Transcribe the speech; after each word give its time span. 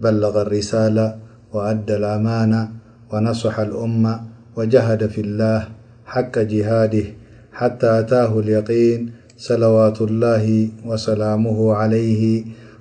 بلغ 0.00 0.34
الرسالة 0.48 1.06
وأدى 1.52 1.94
الأمان 2.00 2.52
ونصح 3.12 3.54
الأمة 3.60 4.14
وجهد 4.56 5.06
في 5.06 5.20
الله 5.20 5.60
حق 6.06 6.34
جهاده 6.38 7.06
حتى 7.52 7.88
أتاه 8.00 8.32
اليقين 8.40 8.98
صلوات 9.36 9.98
الله 10.02 10.46
وسلامه 10.88 11.58
عليه 11.80 12.24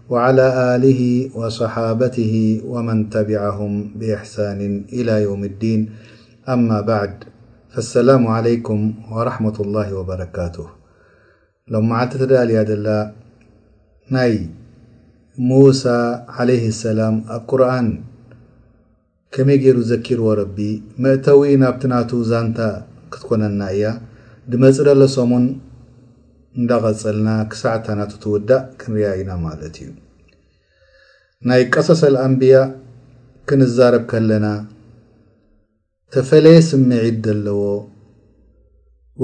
وعلى 0.09 0.45
آله 0.75 1.02
وصحابته 1.35 2.34
ومن 2.66 2.97
تبعهم 3.09 3.72
بإحسان 3.99 4.59
إلى 4.94 5.23
يوم 5.27 5.41
الدين 5.44 5.80
أما 6.49 6.81
بعد 6.81 7.11
فالسلام 7.70 8.23
عليكم 8.27 8.80
ورحمة 9.11 9.58
الله 9.61 9.88
وبركاته 9.94 10.67
لومعتتلدل 11.67 12.86
ሙሳ 15.48 15.81
ዓለይህ 16.41 16.71
ሰላም 16.84 17.16
ኣብ 17.35 17.41
ቁርኣን 17.52 17.88
ከመይ 19.34 19.57
ገይሩ 19.63 19.77
ዘኪርዎ 19.91 20.27
ረቢ 20.39 20.57
መእተዊ 21.03 21.41
ናብቲ 21.61 21.83
ናቱ 21.91 22.09
ዛንታ 22.31 22.59
ክትኮነና 23.14 23.61
እያ 23.75 23.86
ድመፅ 24.52 24.77
ለሎሰሙን 24.88 25.45
እንዳቐጸልና 26.59 27.30
ክሳዕታ 27.52 27.88
ናቱ 27.99 28.14
ትውዳእ 28.23 28.64
ክንርኣ 28.80 29.11
እኢና 29.16 29.31
ማለት 29.45 29.75
እዩ 29.83 29.89
ናይ 31.49 31.64
ቀሰሰል 31.75 32.16
ኣንብያ 32.25 32.55
ክንዛረብ 33.49 34.03
ከለና 34.11 34.47
ተፈለየ 36.16 36.58
ስምዒድ 36.71 37.19
ዘለዎ 37.30 37.61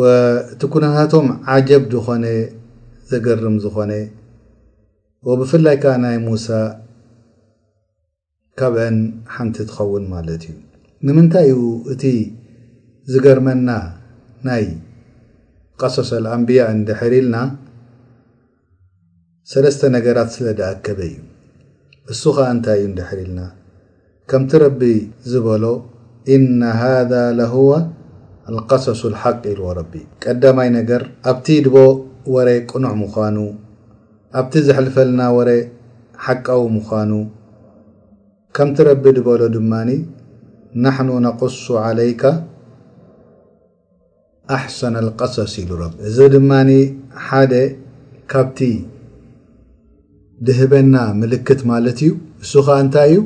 ወእት 0.02 0.64
ኩንታቶም 0.76 1.28
ዓጀብ 1.56 1.84
ዝኾነ 1.94 2.26
ዘገርም 3.12 3.58
ዝኾነ 3.66 3.92
ወብፍላይ 5.28 5.78
ከዓ 5.84 5.94
ናይ 6.02 6.18
ሙሳ 6.26 6.48
ካብአን 8.60 8.98
ሓንቲ 9.36 9.56
ትኸውን 9.70 10.04
ማለት 10.12 10.44
እዩ 10.50 10.58
ንምንታይ 11.06 11.48
እዩ 11.54 11.62
እቲ 11.94 12.04
ዝገርመና 13.14 13.70
ናይ 14.48 14.66
ቀሶስ 15.82 16.10
አልኣንብያ 16.18 16.62
እንድሕሪኢልና 16.76 17.38
ሰለስተ 19.52 19.82
ነገራት 19.96 20.30
ስለ 20.36 20.48
ደኣከበ 20.62 21.02
እዩ 21.10 21.16
እሱ 22.14 22.22
ኸዓ 22.38 22.48
እንታይ 22.58 22.80
እዩ 22.84 22.88
ንድሕሪ 22.92 23.20
ልና 23.30 23.42
ከምቲ 24.30 24.54
ረቢ 24.68 24.82
ዝበሎ 25.32 25.64
እነ 26.36 26.62
ሃ 26.80 26.84
ለሁዋ 27.42 27.72
ኣልቀሰሱ 28.50 29.02
ልሓቅ 29.16 29.38
ኢልዎ 29.54 29.68
ረቢ 29.82 29.94
ቀዳማይ 30.24 30.70
ነገር 30.80 31.02
ኣብቲ 31.32 31.48
ድቦ 31.68 31.78
ወሬይ 32.36 32.60
ቅኑዕ 32.70 32.94
ምዃኑ 33.04 33.38
ኣብቲ 34.40 34.54
ዘሕልፈልና 34.68 35.22
ወረ 35.36 35.50
ሓቃዊ 36.26 36.62
ምዃኑ 36.76 37.12
ከምቲ 38.56 38.78
ረቢ 38.88 39.04
ዝበሎ 39.18 39.42
ድማኒ 39.56 39.90
ናሕኑ 40.84 41.10
ነقሱ 41.28 41.62
ዓለይካ 41.88 42.24
ኣሕሰነ 44.56 44.96
ልቀሰስ 45.08 45.54
ኢሉ 45.62 45.70
ረቢ 45.84 45.96
እዚ 46.10 46.18
ድማኒ 46.36 46.70
ሓደ 47.26 47.54
ካብቲ 48.32 48.60
ድህበና 50.48 50.96
ምልክት 51.22 51.62
ማለት 51.72 52.00
እዩ 52.06 52.12
እሱ 52.46 52.52
ከዓ 52.68 52.78
እንታይ 52.86 53.12
እዩ 53.14 53.20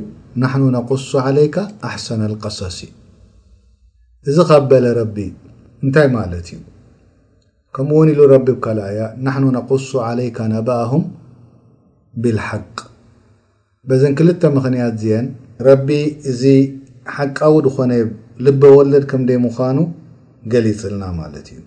ናሕኑ 0.44 0.64
ነقሱ 0.78 1.10
ዓለይካ 1.28 1.56
ኣሕሰነ 1.90 2.22
ልቀሰስ 2.34 2.80
እዚ 4.32 4.38
ካ 4.50 4.60
በለ 4.74 4.86
ረቢ 5.00 5.18
እንታይ 5.84 6.08
ማለት 6.18 6.48
እዩ 6.56 6.60
ከምኡ 7.76 7.94
እውን 7.96 8.10
ኢሉ 8.12 8.22
ረቢ 8.34 8.46
ብካልኣያ 8.58 9.00
ናሕኑ 9.26 9.46
ነقሱ 9.58 9.90
ዓለይካ 10.10 10.38
ነባሁም 10.54 11.04
ብልሓቅ 12.22 12.72
በዘን 13.90 14.14
ክልተ 14.20 14.42
ምክንያት 14.56 14.94
እዝአን 14.98 15.26
ረቢ 15.68 15.90
እዚ 16.32 16.42
ሓቃዊ 17.16 17.54
ድኮነ 17.66 17.92
ልበ 18.46 18.62
ወለድ 18.78 19.04
ከምደይ 19.12 19.38
ምዃኑ 19.46 19.78
ገሊፅልና 20.54 21.04
ማለት 21.20 21.48
እዩ 21.54 21.60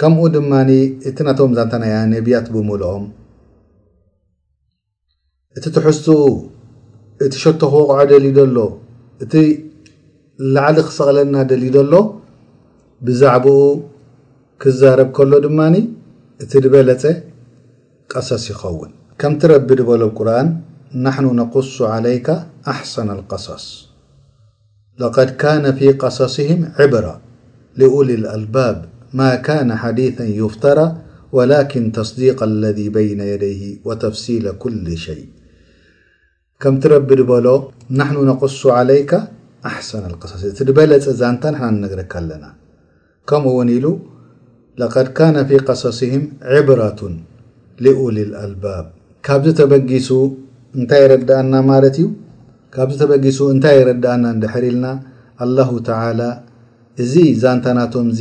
ከምኡ 0.00 0.22
ድማኒ 0.36 0.70
እቲ 1.08 1.18
ናቶም 1.26 1.52
ዛንተናያ 1.58 1.96
ነቢያት 2.14 2.48
ብምልኦም 2.54 3.04
እቲ 5.58 5.64
ትሕሱኡ 5.76 6.26
እቲ 7.26 7.32
ሸቶክ 7.42 7.74
ወቕዖ 7.78 8.00
ደል 8.12 8.26
ደሎ 8.38 8.58
እቲ 9.26 9.34
ላዕሊ 10.54 10.78
ክሰቕለልና 10.88 11.36
ደል 11.52 11.62
ደሎ 11.76 11.92
ብዛዕባኡ 13.06 13.56
ክዛረብ 14.62 15.08
ከሎ 15.16 15.32
ድማ 15.44 15.60
እቲ 16.42 16.52
ድበለፀ 16.64 17.02
ቀሰስ 18.12 18.44
ይኸውን 18.50 18.90
ከምቲ 19.20 19.42
ረቢ 19.52 19.68
በሎ 19.88 20.02
ቁርን 20.18 20.48
ናኑ 21.04 21.26
ነقሱ 21.40 21.76
ይ 22.14 22.18
ኣሰ 22.72 22.94
قስ 23.30 23.46
ድ 25.00 25.02
ፊ 25.78 25.80
قስም 26.02 26.62
ብራ 26.92 27.06
ል 28.06 28.10
لአልባብ 28.24 28.76
ማ 29.18 29.28
ነ 29.68 29.72
ሓዲث 29.82 30.16
يፍتራ 30.40 30.78
وላكን 31.36 31.84
ተصዲيق 31.96 32.40
ለذ 32.62 32.78
በይነ 32.94 33.20
የደይه 33.32 33.62
وተፍሲل 33.88 34.46
كل 34.62 34.84
ሸይء 35.04 35.26
ከምቲ 36.62 36.82
ረቢ 36.94 37.10
በሎ 37.30 37.46
ና 37.98 38.00
ነقሱ 38.30 38.60
ይ 38.98 39.04
ሰ 39.88 39.90
ስ 40.40 40.42
እቲ 40.62 40.70
በለ 40.78 40.90
ዛንታ 41.20 41.44
ነረካ 41.84 42.12
ኣለና 42.20 42.44
ከምኡውን 43.28 43.68
ሉ 43.84 43.86
ለድ 44.80 45.08
ካነ 45.16 45.36
ፊ 45.48 45.58
ቀሳሲህም 45.66 46.24
ዕብራቱ 46.56 46.98
ሊኡልልኣልባብ 47.84 48.84
ካብዝ 49.26 49.52
ተበጊሱ 49.60 50.08
እንታይ 50.78 51.04
ረዳኣና 51.12 51.52
ማለት 51.70 51.94
እዩ 52.00 52.06
ካብዚ 52.74 52.96
ተበጊሱ 53.02 53.38
እንታይ 53.54 53.78
ረዳኣና 53.88 54.24
ንድሕር 54.38 54.64
ኢልና 54.70 54.86
አላሁ 55.44 55.70
ተላ 55.86 56.20
እዚ 57.02 57.14
ዛንተ 57.42 57.64
ናቶምዚ 57.78 58.20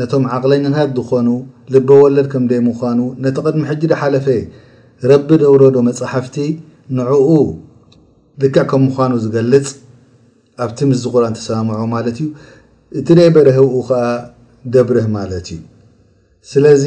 ነቶም 0.00 0.24
ዓቕለኝናት 0.36 0.90
ዝኾኑ 0.96 1.28
ልበወለድ 1.74 2.26
ከምደይ 2.32 2.60
ምዃኑ 2.68 2.98
ነቲ 3.26 3.36
ቐድሚ 3.46 3.62
ሕጂ 3.70 3.82
ድሓለፈ 3.92 4.26
ረቢ 5.10 5.28
ደብረዶ 5.42 5.76
መፅሓፍቲ 5.88 6.36
ንዕኡ 6.98 7.28
ልክዕ 8.42 8.64
ከም 8.72 8.82
ምዃኑ 8.88 9.12
ዝገልፅ 9.26 9.68
ኣብቲ 10.64 10.78
ምዚ 10.90 11.02
ቁርኣን 11.14 11.34
ተሰምዑ 11.38 11.80
ማለት 11.94 12.16
እዩ 12.22 12.28
እቲ 12.98 13.06
ደይ 13.18 13.28
በረህብኡ 13.36 13.74
ከዓ 13.88 14.04
እዩስለዚ 14.68 16.84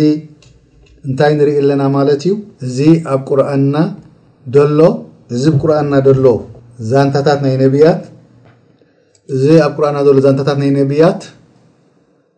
እንታይ 1.07 1.31
እንርኢ 1.35 1.51
ኣለና 1.61 1.83
ማለት 1.95 2.21
እዩ 2.27 2.33
እዚ 2.65 2.77
ኣብ 3.13 3.21
ርኣና 3.39 3.75
ሎ 4.79 4.81
እዚ 5.35 5.43
ብቁርኣንና 5.55 5.93
ሎ 6.23 6.25
ዛንታታት 6.89 7.39
ናይ 7.45 7.55
ብያት 7.75 8.01
እዚ 9.35 9.45
ኣብ 9.65 9.71
ቁርኣና 9.77 9.97
ሎ 10.15 10.17
ዛንታታት 10.25 10.57
ናይ 10.61 10.71
ነቢያት 10.79 11.21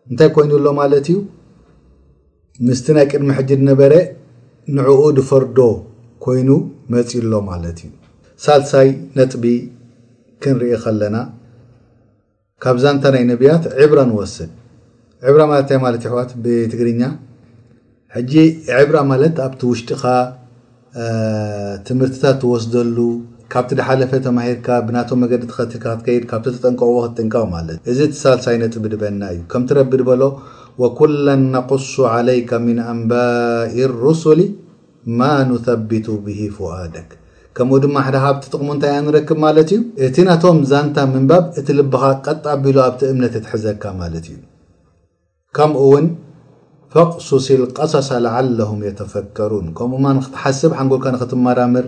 እንታይ 0.10 0.30
ኮይኑሎ 0.36 0.66
ማለት 0.82 1.06
እዩ 1.12 1.18
ምስቲ 2.68 2.86
ናይ 2.98 3.06
ቅድሚ 3.12 3.30
ሕጅድ 3.40 3.62
ነበረ 3.72 3.94
ንዕኡ 4.78 5.02
ድ 5.18 5.20
ፈርዶ 5.30 5.60
ኮይኑ 6.26 6.50
መፂ 6.94 7.10
ሎ 7.32 7.34
ማለት 7.52 7.78
እዩ 7.86 7.90
ሳልሳይ 8.46 8.90
ነጥቢ 9.20 9.44
ክንርኢ 10.42 10.72
ከለና 10.86 11.16
ካብ 12.64 12.76
ዛንታ 12.86 13.04
ናይ 13.18 13.24
ነብያት 13.32 13.64
ዕብራ 13.84 14.00
ንወስድ 14.12 14.52
ዕብ 15.30 15.38
ማለት 15.86 16.04
ሕት 16.14 16.32
ብትግርኛ 16.44 17.04
ጂ 18.32 18.42
ዕብራ 18.80 18.98
ማለት 19.12 19.36
ኣብቲ 19.44 19.62
ውሽጢኻ 19.70 20.04
ትምህርትታት 21.88 22.36
ትወስደሉ 22.42 22.98
ካብቲ 23.54 23.72
ድሓለፈ 23.80 24.12
ተማሂርካ 24.26 24.68
ብናቶም 24.88 25.20
መገዲ 25.24 25.44
ተኸልካ 25.52 25.86
ክትይድ 26.00 26.24
ካ 26.30 26.34
ተጠንቀዎ 26.50 26.94
ክጥንቀ 27.06 27.36
እ 27.70 27.76
እዚ 27.94 28.00
ትሳልሳይ 28.14 28.56
ነጥ 28.64 28.74
ድበና 28.94 29.22
እዩ 29.34 29.40
ከምረቢ 29.54 29.92
ድበሎ 30.04 30.22
ኩለ 31.00 31.26
ነقሱ 31.56 31.94
عለይከ 32.14 32.52
ምን 32.68 32.78
ኣንባ 32.94 33.12
ሩስሊ 34.04 34.42
ማ 35.20 35.32
ثቢቱ 35.68 36.08
ብ 36.26 36.38
ፍዋደ 36.58 36.96
ከምኡ 37.58 37.78
ድማ 37.86 37.98
ደብቲ 38.16 38.44
ጥቕሙእንታይ 38.54 38.96
ንረክብ 39.10 39.40
ማለት 39.46 39.70
እዩ 39.74 39.82
እቲ 40.08 40.18
ናቶም 40.30 40.60
ዛንታ 40.72 40.98
ምንባብ 41.14 41.44
እቲ 41.62 41.68
ልብካ 41.82 42.04
ቀጣ 42.28 42.46
ቢሉ 42.66 42.78
ኣቲ 42.88 43.00
እምነት 43.14 43.36
ትሕዘካ 43.46 43.84
ማለት 44.02 44.28
እዩ 44.34 44.40
ከምኡእውን 45.58 46.06
ፈቕሱሲል 46.94 47.62
ቀሳሳ 47.78 48.10
ላዓለም 48.26 48.80
የተፈከሩን 48.88 49.68
ከምኡክትሓስብ 49.78 50.72
ሓንጎልካ 50.80 51.06
ንክትመራምር 51.16 51.86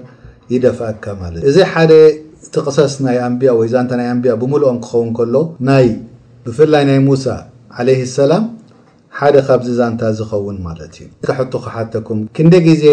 ይደፍአካ 0.54 1.04
ማለት 1.22 1.42
እ 1.44 1.50
እዚ 1.50 1.58
ሓደ 1.72 1.92
እቲ 2.46 2.54
ቕሰስ 2.68 2.94
ናይ 3.06 3.18
ኣንያ 3.28 3.52
ወይ 3.60 3.68
ዛንታ 3.74 3.92
ናይ 4.00 4.08
ኣንቢያ 4.14 4.34
ብምሉኦም 4.42 4.78
ክኸውን 4.86 5.10
ከሎ 5.18 5.36
ናይ 5.70 5.88
ብፍላይ 6.46 6.84
ናይ 6.90 7.00
ሙሳ 7.08 7.26
ለ 7.88 7.94
ሰላም 8.18 8.44
ሓደ 9.20 9.36
ካብዚ 9.48 9.70
ዛንታ 9.82 10.02
ዝኸውን 10.18 10.58
ማለት 10.68 10.94
እዩ 11.04 11.08
ሕ 11.38 11.48
ክሓተኩም 11.68 12.20
ክንደ 12.38 12.54
ጊዜ 12.68 12.86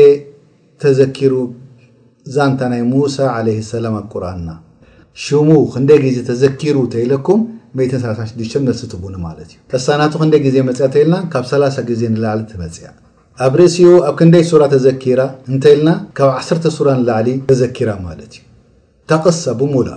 ተዘኪሩ 0.85 1.35
ዛንታ 2.37 2.61
ናይ 2.75 2.83
ሙሳ 2.93 3.19
ለ 3.49 3.57
ሰላም 3.73 3.95
ኣ 4.01 4.03
ቁርኣንና 4.13 4.51
ሽሙ 5.25 5.49
ክንደ 5.75 5.91
ግዜ 6.05 6.19
ተዘኪሩ 6.31 6.77
ተይለኩም 6.95 7.41
6 7.81 8.63
መስ 8.65 8.81
ትቡኒ 8.93 9.15
ማት 9.23 9.39
እዩ 9.43 9.53
ተሳናቱ 9.73 10.13
ክንደ 10.23 10.35
ግዜ 10.47 10.57
መፅያ 10.69 10.87
ተልና 10.95 11.15
ካብ 11.33 11.45
30 11.51 11.79
ጊዜ 11.91 12.01
ንላዕሊ 12.15 12.41
መፅያ 12.63 12.87
ኣብ 13.45 13.53
ርእሲኡ 13.61 13.93
ኣብ 14.09 14.15
ክንደይ 14.19 14.43
ራ 14.61 14.65
ተዘኪራ 14.75 15.21
እንተይልና 15.51 15.91
ካብ 16.19 16.29
ዓተ 16.39 16.49
ንላዕሊ 17.01 17.29
ተዘኪራ 17.51 17.91
ማለት 18.09 18.33
እዩ 18.37 18.43
ተቅሳ 19.11 19.45
ብሙላ 19.61 19.91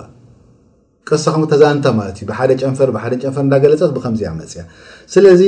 ቅሳ 1.10 1.26
ከ 1.34 1.42
ተዛንታ 1.54 1.86
ማትእዩ 1.98 2.24
ብሓደ 2.30 2.52
ጨንፈር 2.62 2.90
ብሓደ 2.96 3.14
ጨንፈር 3.24 3.44
እዳገለፀት 3.50 3.92
ብከምዚያ 3.98 4.30
መፅያ 4.42 4.62
ስለዚ 5.16 5.42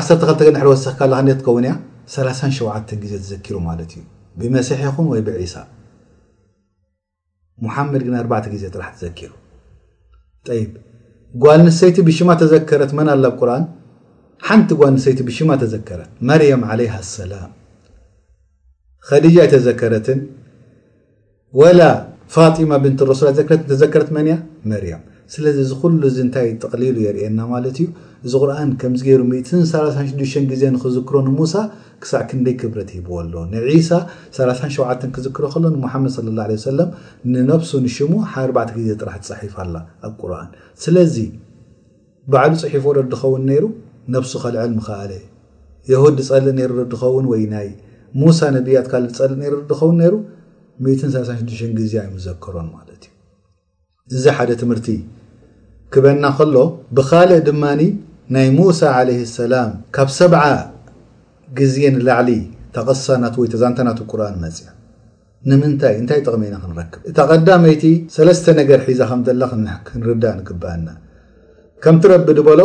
ሰካ 0.84 1.08
ክትከውን 1.28 1.66
37 2.14 3.06
ዜ 3.12 3.22
ዘኪሩ 3.30 3.56
ማት 3.66 3.80
እዩ 3.86 3.94
ብመሲሒ 4.40 4.80
ይኹን 4.86 5.06
ወይ 5.12 5.20
ብሳ 5.28 5.54
ሙሓመድ 7.66 8.02
ግ 8.08 8.14
4 8.22 8.48
ዜ 8.62 8.66
ራሕ 8.82 8.90
ትዘኪሩ 8.98 9.30
ጓ 11.42 11.54
ንሰይቲ 11.66 11.96
ብሽማ 12.08 12.30
ተዘከረት 12.42 12.90
መን 12.98 13.08
ኣላ 13.14 13.24
ብቁርን 13.34 13.64
ሓንቲ 14.48 14.70
ጓንሰይቲ 14.80 15.20
ብሽማ 15.28 15.50
ተዘከረት 15.62 16.10
መርየም 16.30 16.62
عለሃ 16.72 16.94
ሰላም 17.16 17.50
ዲጃ 19.24 19.36
ኣይ 19.44 19.48
ተዘከረትን 19.54 20.18
ወላ 21.58 21.80
ፋጢማ 22.32 22.72
ብንት 22.84 23.00
ረሱላ 23.10 23.28
ዘረት 23.36 23.60
ተዘከረት 23.68 24.08
መን 24.16 24.26
ያ 24.30 24.34
መርያም 24.70 25.02
ስለዚ 25.34 25.56
እዚ 25.64 25.70
ኩሉ 25.82 26.00
እዚ 26.10 26.16
እንታይ 26.24 26.48
ጠቕሊሉ 26.62 26.96
የርእና 27.04 27.40
ማለት 27.52 27.76
እዩ 27.82 27.86
እዚ 28.26 28.32
ቁርኣን 28.42 28.70
ከምዚገሩ 28.80 29.22
36 29.70 30.36
ግዜ 30.50 30.62
ንክዝክሮ 30.74 31.16
ንሙሳ 31.26 31.54
ክሳዕ 32.02 32.22
ክንደይ 32.30 32.54
ክብረት 32.60 32.90
ሂብዎ 32.96 33.12
ኣሎ 33.22 33.34
ንዒሳ 33.54 33.90
3ሸ 34.38 35.00
ክዝክሮ 35.16 35.44
ከሎ 35.54 35.64
ንሙሓመድ 35.76 36.28
ላ 36.38 36.42
ሰለም 36.68 36.90
ንነፍሱ 37.32 37.70
ንሽሙ 37.86 38.12
ሓ 38.32 38.34
4 38.50 38.74
ግዜ 38.76 38.88
ጥራሕ 39.02 39.16
ትፀሒፋላ 39.24 39.74
ኣ 40.08 40.14
ቁርን 40.22 40.50
ስለዚ 40.86 41.16
ባዕሉ 42.34 42.54
ፅሒፉ 42.64 42.84
ረድኸውን 42.98 43.42
ነይሩ 43.50 43.64
ነፍሱ 44.16 44.32
ኸልዕል 44.44 44.72
ምክኣለ 44.78 45.12
የሁድ 45.92 46.14
ድፀሊእ 46.20 46.54
ነ 46.58 46.72
ርድኸውን 46.80 47.26
ወይ 47.32 47.44
ናይ 47.54 47.68
ሙሳ 48.22 48.38
ነብያትካዝፀልእ 48.58 49.38
ነ 49.42 49.52
ርድኸውን 49.54 49.96
ነይሩ 50.02 50.14
6 50.86 51.08
ዜ 51.90 51.94
ዩ 51.96 52.02
መዘከሮን 52.14 52.66
ማለት 52.76 53.02
እዩ 53.06 54.18
እዚ 54.18 54.24
ሓደ 54.36 54.50
ትምህርቲ 54.60 54.88
ክበና 55.92 56.24
ከሎ 56.38 56.56
ብካልእ 56.96 57.40
ድማኒ 57.48 57.80
ናይ 58.34 58.46
ሙሳ 58.58 58.80
ለይ 59.08 59.18
ሰላም 59.38 59.70
ካብ 59.96 60.08
ሰ0 60.18 60.34
ግዜ 61.58 61.74
ንላዕሊ 61.94 62.30
ተቐስሳ 62.74 63.08
ናት 63.22 63.34
ወይ 63.40 63.48
ተዛንተ 63.52 63.78
ናት 63.88 63.98
ቁርኣን 64.10 64.36
መፅያ 64.44 64.66
ንምንታይ 65.48 65.94
እንታይ 66.00 66.20
ጠቕመኢኒ 66.26 66.54
ክንረክብ 66.64 67.00
እታ 67.10 67.18
ቀዳመይቲ 67.32 67.84
ሰለስተ 68.16 68.46
ነገር 68.60 68.80
ሒዛ 68.88 69.00
ከም 69.10 69.20
ዘላ 69.28 69.42
ክንርዳእ 69.86 70.34
ንግብአና 70.40 70.86
ከምቲ 71.84 72.04
ረቢ 72.12 72.28
ድበሎ 72.38 72.60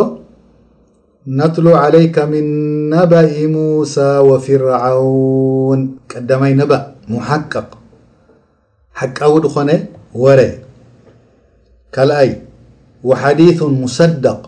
ነትሉ 1.38 1.66
ዓለይካ 1.82 2.16
ምን 2.32 2.48
ነባኢ 2.94 3.36
ሙሳ 3.54 3.96
ወፍርዓውን 4.30 5.80
ቀዳማይ 6.12 6.52
ነባእ 6.60 6.84
ሙሓቀቅ 7.12 7.68
ሓቃዊ 9.00 9.34
ድኾነ 9.44 9.70
ወረ 10.22 10.40
ካልኣይ 11.94 12.30
ወሓዲث 13.08 13.58
ሙሰደቅ 13.80 14.40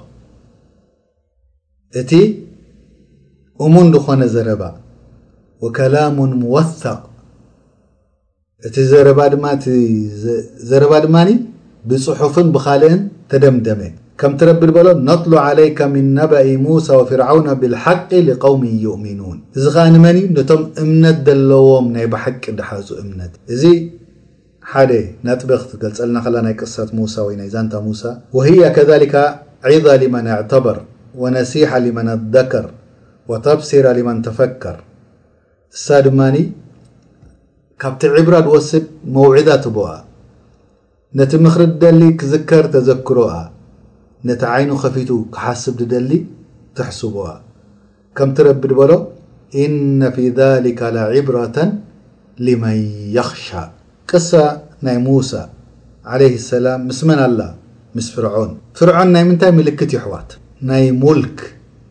እቲ 2.01 2.13
እሙን 3.65 3.87
ድኾነ 3.95 4.21
ዘረባ 4.37 4.63
ወከላሙ 5.65 6.17
ሙወثቅ 6.43 6.99
እቲ 8.67 8.77
ዘረባ 10.71 10.95
ድማኒ 11.05 11.29
ብፅሑፍን 11.91 12.49
ብካልእን 12.55 13.01
ተደምደመ 13.31 13.81
ከምትረቢ 14.21 14.63
ዝበሎ 14.69 14.87
ነطሉ 15.09 15.33
ዓለይካ 15.47 15.79
ምን 15.95 16.07
ነባኢ 16.19 16.49
ሙሳ 16.67 16.87
ወፍርዓውና 17.01 17.49
ብልሓቂ 17.61 18.11
قውሚን 18.45 18.77
ይእሚኑን 18.85 19.39
እዚ 19.57 19.65
ከዓ 19.75 19.85
ንመንእዩ 19.95 20.27
ነቶም 20.37 20.63
እምነት 20.83 21.19
ዘለዎም 21.27 21.87
ናይ 21.97 22.07
ብሓቂ 22.15 22.43
ዳሓዙ 22.61 22.89
እምነት 23.03 23.33
እዚ 23.55 23.63
ሓ 24.73 24.85
ናጥበክ 25.27 25.63
ትገልጸልና 25.71 26.19
ከላ 26.23 26.37
ናይ 26.45 26.55
ቅሳት 26.61 26.89
ሙሳ 26.99 27.15
ወይ 27.27 27.35
ናይ 27.41 27.49
ዛንታ 27.55 27.75
ሙሳ 27.87 28.03
ወህያ 28.37 28.63
ከካ 28.77 29.15
ዒظ 29.75 29.87
لመን 30.03 30.27
ኣዕተበር 30.37 30.79
ወነሲሓة 31.23 31.79
لመን 31.85 32.09
ኣደከር 32.15 32.67
ወተብሲራ 33.31 33.87
لመን 33.99 34.19
ተፈከር 34.27 34.79
እሳ 35.77 35.87
ድማኒ 36.07 36.37
ካብቲ 37.83 38.03
ዕብራ 38.21 38.37
ዝወስድ 38.47 38.85
መውዕዳ 39.17 39.49
እቦኣ 39.71 39.89
ነቲ 41.19 41.33
ምኽሪ 41.45 41.63
ደሊ 41.85 42.03
ክዝከር 42.23 42.67
ተዘክሮኣ 42.75 43.33
ነቲ 44.31 44.43
ዓይኑ 44.55 44.71
ከፊቱ 44.83 45.11
ክሓስብ 45.37 45.77
ትደሊ 45.83 46.11
ትሕስቦዋ 46.79 47.27
ከምቲ 48.19 48.37
ረቢ 48.49 48.63
ድበሎ 48.73 48.93
እነ 49.65 50.01
ፊ 50.17 50.27
ذሊካ 50.43 50.81
ለዕብራة 50.99 51.57
لመን 52.47 52.77
يخሻ 53.19 53.49
ቅሳ 54.11 54.31
ናይ 54.87 54.97
ሙሳ 55.05 55.31
ዓለ 56.17 56.21
ሰላም 56.49 56.81
ምስመን 56.89 57.21
ኣላ 57.27 57.41
ምስ 57.97 58.07
ፍርዖን 58.15 58.51
ፍርዖን 58.79 59.09
ናይ 59.15 59.23
ምንታይ 59.29 59.53
ምልክት 59.59 59.91
ይሕዋት 59.97 60.31
ናይ 60.71 60.85
ሙልክ 61.05 61.39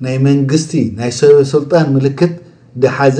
ናይ 0.05 0.15
መንግስቲ 0.27 0.73
ናይ 0.99 1.11
ሰበስልጣን 1.19 1.87
ምልክት 1.95 2.33
ድሓዘ 2.83 3.17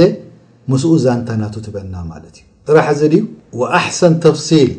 ምስኡ 0.73 0.91
ዛንተናቱ 1.05 1.55
ትበልና 1.65 1.95
ማለት 2.11 2.35
እዩ 2.39 2.45
ጥራሕ 2.67 2.87
ዚ 2.99 3.09
ድዩ 3.13 3.23
ወኣሕሰን 3.61 4.15
ተፍሲል 4.25 4.71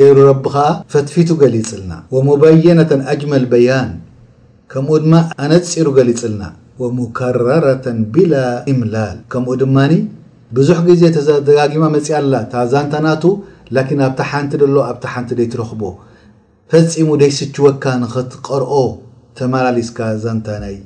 ገይሩ 0.00 0.16
ረቢ 0.30 0.44
ከዓ 0.54 0.68
ፈትፊቱ 0.92 1.28
ገሊፅልና 1.42 1.92
ወሙባየነተን 2.14 3.02
ኣጅመል 3.14 3.44
በያን 3.52 3.90
ከምኡ 4.74 4.94
ድማ 5.06 5.14
ኣነፂሩ 5.46 5.88
ገሊፅልና 5.98 6.44
ወሙከረራተን 6.82 7.98
ቢላ 8.14 8.34
እምላል 8.72 9.18
ከምኡ 9.34 9.50
ድማኒ 9.64 9.92
ብዙሕ 10.56 10.78
ጊዜ 10.88 11.02
ተዛደጋጊማ 11.18 11.84
መፅእ 11.96 12.10
ኣላ 12.20 12.32
እታ 12.46 12.54
ዛንተናቱ 12.72 13.22
ላኪን 13.74 14.00
ኣብታ 14.08 14.20
ሓንቲ 14.30 14.52
ደሎ 14.62 14.76
ኣብታ 14.90 15.04
ሓንቲ 15.14 15.30
ደይ 15.38 15.46
ትረኽቦ 15.52 15.82
ፈፂሙ 16.72 17.08
ደይስችወካ 17.22 17.84
ንኽትቀርኦ 18.02 18.72
ተመላሊስካ 19.38 19.98
ዘንታይ 20.24 20.58
ናይ 20.64 20.76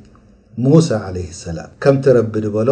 ሙሳ 0.64 0.88
ዓለይ 1.08 1.26
ሰላም 1.42 1.68
ከምቲ 1.82 2.04
ረቢ 2.18 2.34
ድበሎ 2.44 2.70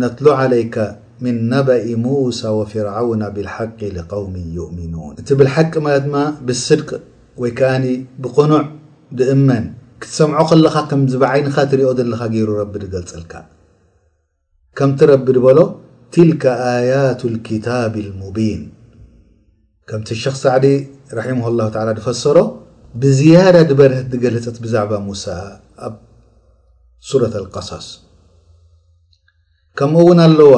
ነትሉ 0.00 0.26
ዓለይከ 0.40 0.76
ምን 1.24 1.36
ነባኢ 1.52 1.86
ሙሳ 2.04 2.40
ወፍርዓውና 2.58 3.22
ብልሓቂ 3.36 3.78
ቃውሚ 4.12 4.34
ይእሚኑን 4.56 5.14
እቲ 5.20 5.28
ብልሓቂ 5.40 5.72
ማለት 5.86 6.04
ድማ 6.08 6.16
ብስድቅ 6.48 6.88
ወይ 7.42 7.50
ከዓኒ 7.58 7.84
ብቕኑዕ 8.22 8.64
ብእመን 9.18 9.64
ክትሰምዖ 10.02 10.38
ከለኻ 10.50 10.74
ከምዝ 10.90 11.14
በዓይንኻ 11.22 11.56
እትሪኦ 11.66 11.88
ዘለካ 11.98 12.20
ገይሩ 12.34 12.48
ረቢ 12.62 12.74
ትገልፅልካ 12.84 13.32
ከምቲ 14.78 15.00
ረቢ 15.12 15.26
ድበሎ 15.36 15.58
ትልከ 16.14 16.42
ኣያቱ 16.72 17.20
ክታብ 17.46 17.94
ሙቢን 18.20 18.62
ከምቲ 19.88 20.08
ሸክ 20.22 20.36
ሳዕዲ 20.44 20.66
ራሒማ 21.18 21.42
ላ 21.58 21.62
ላ 21.86 21.90
ድፈሰሮ 21.98 22.38
ብዝያዳ 23.02 23.56
ድበረ 23.70 23.92
ገለፀት 24.24 24.56
ብዛዕባ 24.64 24.92
ሙሳ 25.08 25.24
ኣብ 25.86 25.94
ሱረት 27.08 27.34
ቀሳስ 27.54 27.86
ከምኡ 29.78 30.00
እውን 30.04 30.20
ኣለዎ 30.26 30.52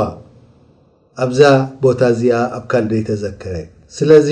ኣብዛ 1.24 1.40
ቦታ 1.84 2.00
እዚኣ 2.14 2.36
ኣብ 2.56 2.64
ካል 2.70 2.84
ደይ 2.92 3.02
ተዘክረ 3.08 3.54
ስለዚ 3.96 4.30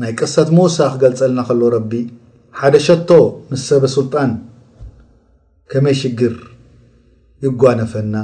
ናይ 0.00 0.12
ቅሰት 0.20 0.48
ሙሳ 0.58 0.78
ክገልፀልና 0.94 1.40
ከሎ 1.48 1.62
ረቢ 1.76 1.92
ሓደ 2.58 2.74
ሸቶ 2.86 3.10
ምስ 3.50 3.62
ሰበ 3.68 3.84
ስልጣን 3.96 4.30
ከመይ 5.70 5.96
ሽግር 6.02 6.36
ይጓነፈና 7.44 8.14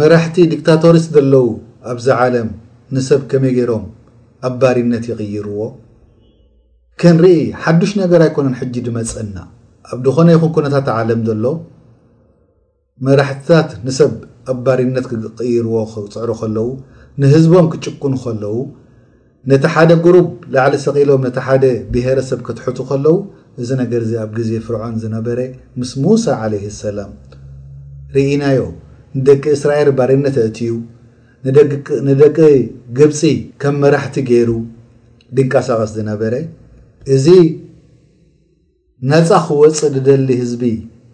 መራሕቲ 0.00 0.34
ዲክታቶሪስ 0.52 1.06
ዘለዉ 1.14 1.46
ኣብዚ 1.92 2.06
ዓለም 2.24 2.46
ንሰብ 2.96 3.22
ከመይ 3.30 3.50
ገይሮም 3.56 3.82
ኣባሪነት 4.48 5.04
ይቕይርዎ 5.10 5.58
ከንርኢ 7.00 7.34
ሓዱሽ 7.62 7.90
ነገር 8.02 8.20
ኣይኮነን 8.26 8.54
ሕጂ 8.60 8.74
ድመጽና 8.86 9.36
ኣብ 9.92 9.98
ድኾነ 10.06 10.28
ይኹን 10.36 10.52
ኩነታት 10.56 10.86
ዓለም 10.96 11.20
ዘሎ 11.28 11.44
መራሕትታት 13.06 13.68
ንሰብ 13.88 14.12
ኣባሪነት 14.52 15.06
ክቕይርዎ 15.10 15.74
ክፅዕሩ 15.92 16.30
ኸለዉ 16.40 16.68
ንህዝቦም 17.24 17.66
ክጭቅኑ 17.74 18.12
ከለዉ 18.24 18.56
ነቲ 19.52 19.64
ሓደ 19.74 19.90
ጉሩብ 20.06 20.26
ላዕሊ 20.54 20.74
ሰቒሎም 20.86 21.22
ነቲ 21.28 21.38
ሓደ 21.48 21.64
ብሄረሰብ 21.96 22.40
ክትሕቱ 22.46 22.78
ኸለዉ 22.92 23.16
እዚ 23.64 23.68
ነገር 23.82 24.00
እዚ 24.06 24.12
ኣብ 24.24 24.30
ግዜ 24.38 24.50
ፍርዖን 24.68 24.96
ዝነበረ 25.04 25.38
ምስ 25.82 25.92
ሙሳ 26.04 26.24
ዓለይህ 26.46 26.72
ሰላም 26.84 27.12
ርኢናዮ 28.16 28.62
ንደቂ 29.18 29.42
እስራኤል 29.56 29.88
ባሬነት 29.98 30.36
እትዩ 30.44 30.70
ንደቂ 32.08 32.36
ግብፂ 32.98 33.20
ከም 33.62 33.74
መራሕቲ 33.82 34.16
ገይሩ 34.30 34.50
ድንቃሳቐስ 35.36 35.90
ዝነበረ 35.98 36.34
እዚ 37.14 37.26
ነፃ 39.10 39.28
ክወፅእ 39.46 39.90
ዝደሊ 39.94 40.28
ህዝቢ 40.42 40.62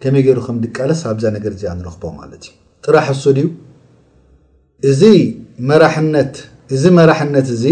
ከመይ 0.01 0.23
ገይሩ 0.25 0.39
ከም 0.47 0.57
ድቃለስ 0.65 1.01
ኣብዛ 1.11 1.25
ነገር 1.37 1.51
እዚ 1.57 1.63
ንረኽቦ 1.77 2.03
ማለት 2.19 2.41
እዩ 2.47 2.53
ጥራሕ 2.85 3.07
ንሱ 3.15 3.23
ድዩ 3.39 3.47
እዚ 4.89 5.03
መራሕነት 6.93 7.51
እዚ 7.57 7.65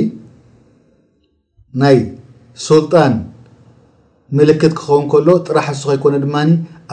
ናይ 1.82 1.98
ስልጣን 2.70 3.14
ምልክት 4.38 4.74
ክኸውን 4.80 5.06
ከሎ 5.12 5.28
ጥራሕ 5.48 5.68
ንሱ 5.76 5.84
ከይኮነ 5.92 6.16
ድማ 6.26 6.38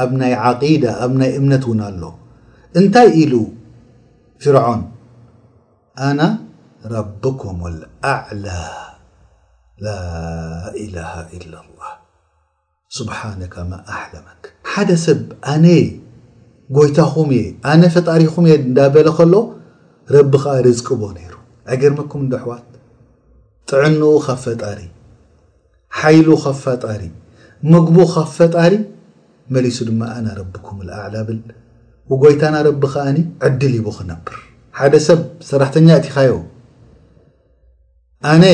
ኣብ 0.02 0.10
ናይ 0.20 0.32
ዓቂዳ 0.50 0.84
ኣብ 1.04 1.12
ናይ 1.20 1.30
እምነት 1.38 1.64
እውን 1.68 1.80
ኣሎ 1.88 2.02
እንታይ 2.78 3.08
ኢሉ 3.22 3.34
ፍርዖን 4.44 4.80
ኣና 6.06 6.20
ረብኩም 6.92 7.58
اልኣዕላ 7.72 8.46
ላ 9.84 9.92
ኢላሃ 10.84 11.12
ኢላ 11.36 11.52
ላህ 11.78 11.90
ስብሓነከ 12.96 13.54
ማ 13.70 13.78
ኣሕለመክ 13.96 14.42
ሓደ 14.72 14.90
ሰብ 15.06 15.20
ኣነየ 15.54 15.80
ጎይታኹም 16.76 17.30
እየ 17.38 17.44
ኣነ 17.70 17.82
ፈጣሪኹም 17.96 18.44
እየ 18.48 18.54
እንዳበለ 18.68 19.08
ከሎ 19.18 19.34
ረቢ 20.16 20.32
ከዓ 20.44 20.54
ርዝቅቦ 20.66 21.02
ነይሩ 21.18 21.34
ኣገርመኩም 21.72 22.20
እንዶ 22.24 22.32
ኣሕዋት 22.40 22.64
ጥዕንኡ 23.70 24.12
ኻብ 24.26 24.38
ፈጣሪ 24.46 24.80
ሓይሉ 25.98 26.28
ካብ 26.44 26.56
ፈጣሪ 26.66 27.02
ምግቡ 27.72 27.96
ካብ 28.14 28.28
ፈጣሪ 28.38 28.72
መሊሱ 29.54 29.78
ድማ 29.90 30.00
ኣና 30.16 30.26
ረቢኩም 30.40 30.78
ኣዕላ 31.02 31.14
ብል 31.28 31.40
ጎይታና 32.22 32.56
ረቢ 32.66 32.82
ከኣኒ 32.94 33.18
ዕድል 33.46 33.72
ይቡ 33.76 33.86
ክነብር 33.96 34.34
ሓደ 34.78 34.94
ሰብ 35.08 35.20
ሰራሕተኛ 35.48 35.88
እቲ 36.00 36.06
ኻዮ 36.16 36.32
ኣነ 38.32 38.44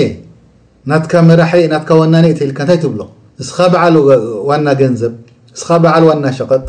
ናትካ 0.90 1.12
መራሒ 1.28 1.62
ናትካ 1.72 1.90
ዋናኒ 2.00 2.26
እተይልካ 2.34 2.58
እንታይ 2.64 2.78
ትብሎ 2.84 3.00
ንስኻ 3.38 3.56
በዓል 3.72 3.94
ዋና 4.50 4.66
ገንዘብ 4.80 5.14
እስኻ 5.56 5.68
በዓል 5.84 6.04
ዋና 6.10 6.24
ሸቐጥ 6.38 6.64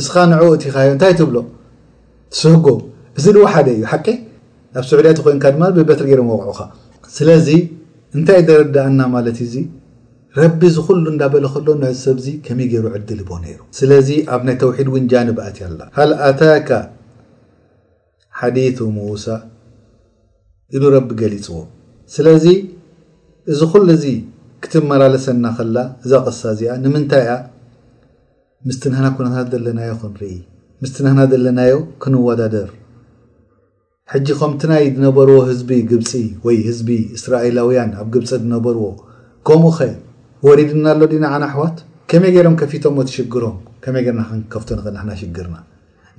እስኻ 0.00 0.14
ንዕኡ 0.32 0.44
እቲ 0.56 0.64
ኻዮ 0.76 0.88
እንታይ 0.96 1.12
ትብሎ 1.20 1.36
ትስህጎ 2.32 2.66
እዚ 3.18 3.24
ድዋ 3.36 3.44
ሓደ 3.54 3.68
እዩ 3.76 3.82
ሓቂ 3.92 4.06
ኣብ 4.78 4.84
ስዑድያቲ 4.90 5.18
ኮይንካ 5.26 5.44
ድማ 5.54 5.64
ብበትሪ 5.76 6.06
ገይሮም 6.12 6.28
ቅዑኻ 6.42 6.58
ስለዚ 7.16 7.48
እንታይ 8.16 8.40
ደረዳእና 8.48 9.00
ማለት 9.16 9.36
እዩዙ 9.44 9.54
ረቢ 10.38 10.60
እዝ 10.70 10.76
ኩሉ 10.86 11.00
እንናበለ 11.10 11.44
ከሎ 11.54 11.66
ንዕዚ 11.80 11.96
ሰብ 12.04 12.16
ዚ 12.22 12.26
ከመይ 12.44 12.66
ገይሩ 12.70 12.86
ዕዲል 12.96 13.20
ቦ 13.26 13.30
ነይሩ 13.42 13.58
ስለዚ 13.78 14.08
ኣብ 14.34 14.40
ናይ 14.46 14.56
ተውሒድ 14.60 14.88
እውን 14.90 15.04
ጃኒብኣት 15.10 15.56
ያኣላ 15.62 15.80
ሃልኣታካ 15.98 16.70
ሓዲትሙዉሳ 18.38 19.26
ኢሉ 20.76 20.82
ረቢ 20.94 21.08
ገሊፅዎ 21.20 21.58
ስለዚ 22.14 22.46
እዚ 23.52 23.60
ኩሉ 23.72 23.86
እዚ 23.96 24.04
ክትመላለሰና 24.62 25.44
ኸላ 25.58 25.76
እዛ 26.04 26.12
ቕሳ 26.26 26.40
እዚኣ 26.54 26.72
ንምንታይ 26.86 27.22
እኣ 27.26 27.32
ምስቲ 28.68 28.82
ንህና 28.92 29.06
ኩነታት 29.18 29.48
ዘለናዮ 29.54 29.92
ክንርኢ 30.02 30.34
ምስቲ 30.84 30.96
ንህና 31.06 31.20
ዘለናዮ 31.32 31.74
ክንወዳደር 32.04 32.70
ሕጂ 34.12 34.26
ከምቲ 34.40 34.62
ናይ 34.72 34.84
ዝነበርዎ 34.96 35.36
ህዝቢ 35.50 35.70
ግብፂ 35.92 36.10
ወይ 36.46 36.58
ህዝቢ 36.68 36.90
እስራኤላውያን 37.18 37.92
ኣብ 38.00 38.08
ግብፂ 38.16 38.26
ዝነበርዎ 38.44 38.86
ከምኡ 39.48 39.68
ኸ 39.78 39.90
ወሪድና 40.46 40.86
ኣሎ 40.94 41.02
ድና 41.12 41.24
ዓና 41.34 41.44
ኣሕዋት 41.48 41.76
ከመይ 42.10 42.30
ገይሮም 42.34 42.54
ከፊቶም 42.60 42.94
ወቲ 43.00 43.08
ሽግሮም 43.18 43.54
ከመይ 43.84 44.02
ክንከፍቶ 44.06 44.68
ንኽእል 44.78 44.94
ንክና 44.96 45.12
ሽግርና 45.20 45.56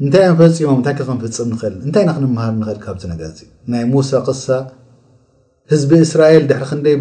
እንታይ 0.04 0.24
ኣን 0.30 0.34
ፈፂሞም 0.40 0.78
እንታይ 0.80 0.94
ክንፍፅም 1.00 1.50
ንኽእል 1.54 1.76
እንታይ 1.88 2.04
ና 2.08 2.12
ክንምሃር 2.16 2.54
ንኽእል 2.62 2.80
ካብዚ 2.86 3.04
ነገፅእ 3.12 3.50
ናይ 3.72 3.84
ሙሳ 3.92 4.12
ክሳ 4.28 4.48
ህዝቢ 5.74 5.92
እስራኤል 6.08 6.44
ድሕሪ 6.52 6.66
ክንደይ 6.70 6.96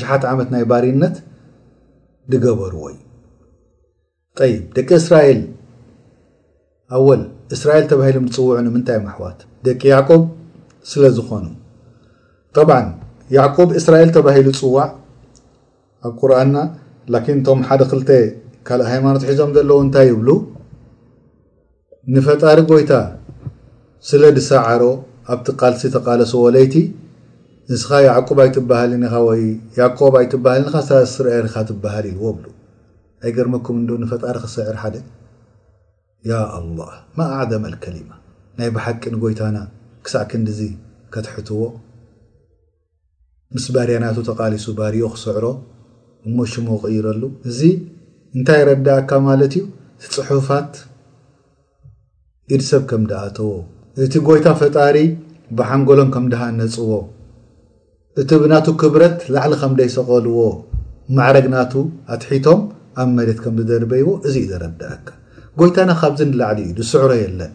ሸሓት 0.00 0.24
ዓመት 0.32 0.48
ናይ 0.54 0.64
ባሪነት 0.70 1.16
ዝገበርዎዩ 2.32 2.96
ይ 4.52 4.56
ደቂ 4.78 4.88
እስራኤል 5.02 5.40
ኣወል 6.98 7.20
እስራኤል 7.56 7.84
ተባሂሎም 7.92 8.24
ዝፅውዑ 8.34 8.56
ንምንታይም 8.68 9.04
ኣሕዋት 9.12 9.38
ደቂ 9.68 9.82
ያዕቆብ 9.94 10.22
ስለ 10.92 11.04
ዝኾኑ 11.18 11.46
ብዓ 12.70 12.78
ያዕቆብ 13.38 13.70
እስራኤል 13.82 14.10
ተባሂሉ 14.18 14.46
ዝፅዋዕ 14.56 14.88
ኣብ 16.06 16.12
ቁርኣንና 16.20 16.58
ላኪን 17.14 17.38
እቶም 17.40 17.60
ሓደ 17.68 17.82
ክልተ 17.90 18.10
ካልእ 18.66 18.86
ሃይማኖት 18.92 19.22
ሒዞም 19.30 19.50
ዘለው 19.56 19.78
እንታይ 19.84 20.06
ይብሉ 20.10 20.28
ንፈጣሪ 22.14 22.58
ጎይታ 22.70 22.92
ስለ 24.08 24.22
ድሳዓሮ 24.36 24.82
ኣብቲ 25.32 25.46
ቃልሲ 25.60 25.82
ተቃለሱዎ 25.96 26.44
ለይቲ 26.54 26.74
ንስኻ 27.70 27.90
ያዕቆብ 28.08 28.38
ኣይትበሃል 28.44 28.92
ኒኻ 29.02 29.14
ወይ 29.28 29.42
ያቆብ 29.80 30.14
ኣይትበሃል 30.20 30.62
ኒኻ 30.66 30.76
ሳ 30.88 31.00
እስርኤሪካ 31.06 31.56
ትበሃል 31.70 32.06
እዩዎ 32.12 32.24
ኣብ 32.32 32.38
ኣይገርመኩም 33.26 33.76
እንዶ 33.80 33.90
ንፈጣሪ 34.04 34.36
ክስዕር 34.44 34.76
ሓደ 34.82 34.96
ያ 36.30 36.38
ኣላ 36.58 36.78
ማ 37.18 37.28
ኣዕደም 37.40 37.66
አልከሊማ 37.70 38.10
ናይ 38.60 38.70
ብሓቂ 38.76 39.02
ንጎይታና 39.14 39.58
ክሳዕ 40.06 40.24
ክንዲዙ 40.30 40.60
ከትሕትዎ 41.12 41.62
ምስ 43.56 43.66
ባርያናቱ 43.74 44.18
ተቃሊሱ 44.30 44.66
ባሪዮ 44.78 45.06
ክስዕሮ 45.14 45.46
እሞሽሙ 46.28 46.66
ቅይረሉ 46.84 47.22
እዚ 47.50 47.60
እንታይ 48.36 48.62
ረዳእካ 48.68 49.10
ማለት 49.28 49.52
እዩ 49.58 49.62
እቲፅሑፋት 50.06 50.72
ኢድ 52.54 52.62
ሰብ 52.70 52.82
ከም 52.90 53.02
ደኣተዎ 53.10 53.48
እቲ 54.04 54.14
ጎይታ 54.28 54.46
ፈጣሪ 54.60 54.96
ብሓንጎሎም 55.58 56.10
ከም 56.14 56.24
ደሃነፅዎ 56.32 56.90
እቲ 58.20 58.30
ብናቱ 58.42 58.66
ክብረት 58.82 59.16
ላዕሊ 59.34 59.52
ከምደይሰቀልዎ 59.62 60.38
ማዕረግናቱ 61.16 61.72
ኣትሒቶም 62.14 62.60
ኣብ 63.02 63.08
መሬት 63.18 63.38
ከምደርበይዎ 63.44 64.08
እዚ 64.26 64.34
እዩ 64.42 64.48
ዘረዳእካ 64.52 65.06
ጎይታና 65.60 65.90
ካብዚ 66.00 66.20
ላዕሊ 66.40 66.58
ዩ 66.68 66.82
ስዕሮ 66.92 67.10
የለን 67.22 67.54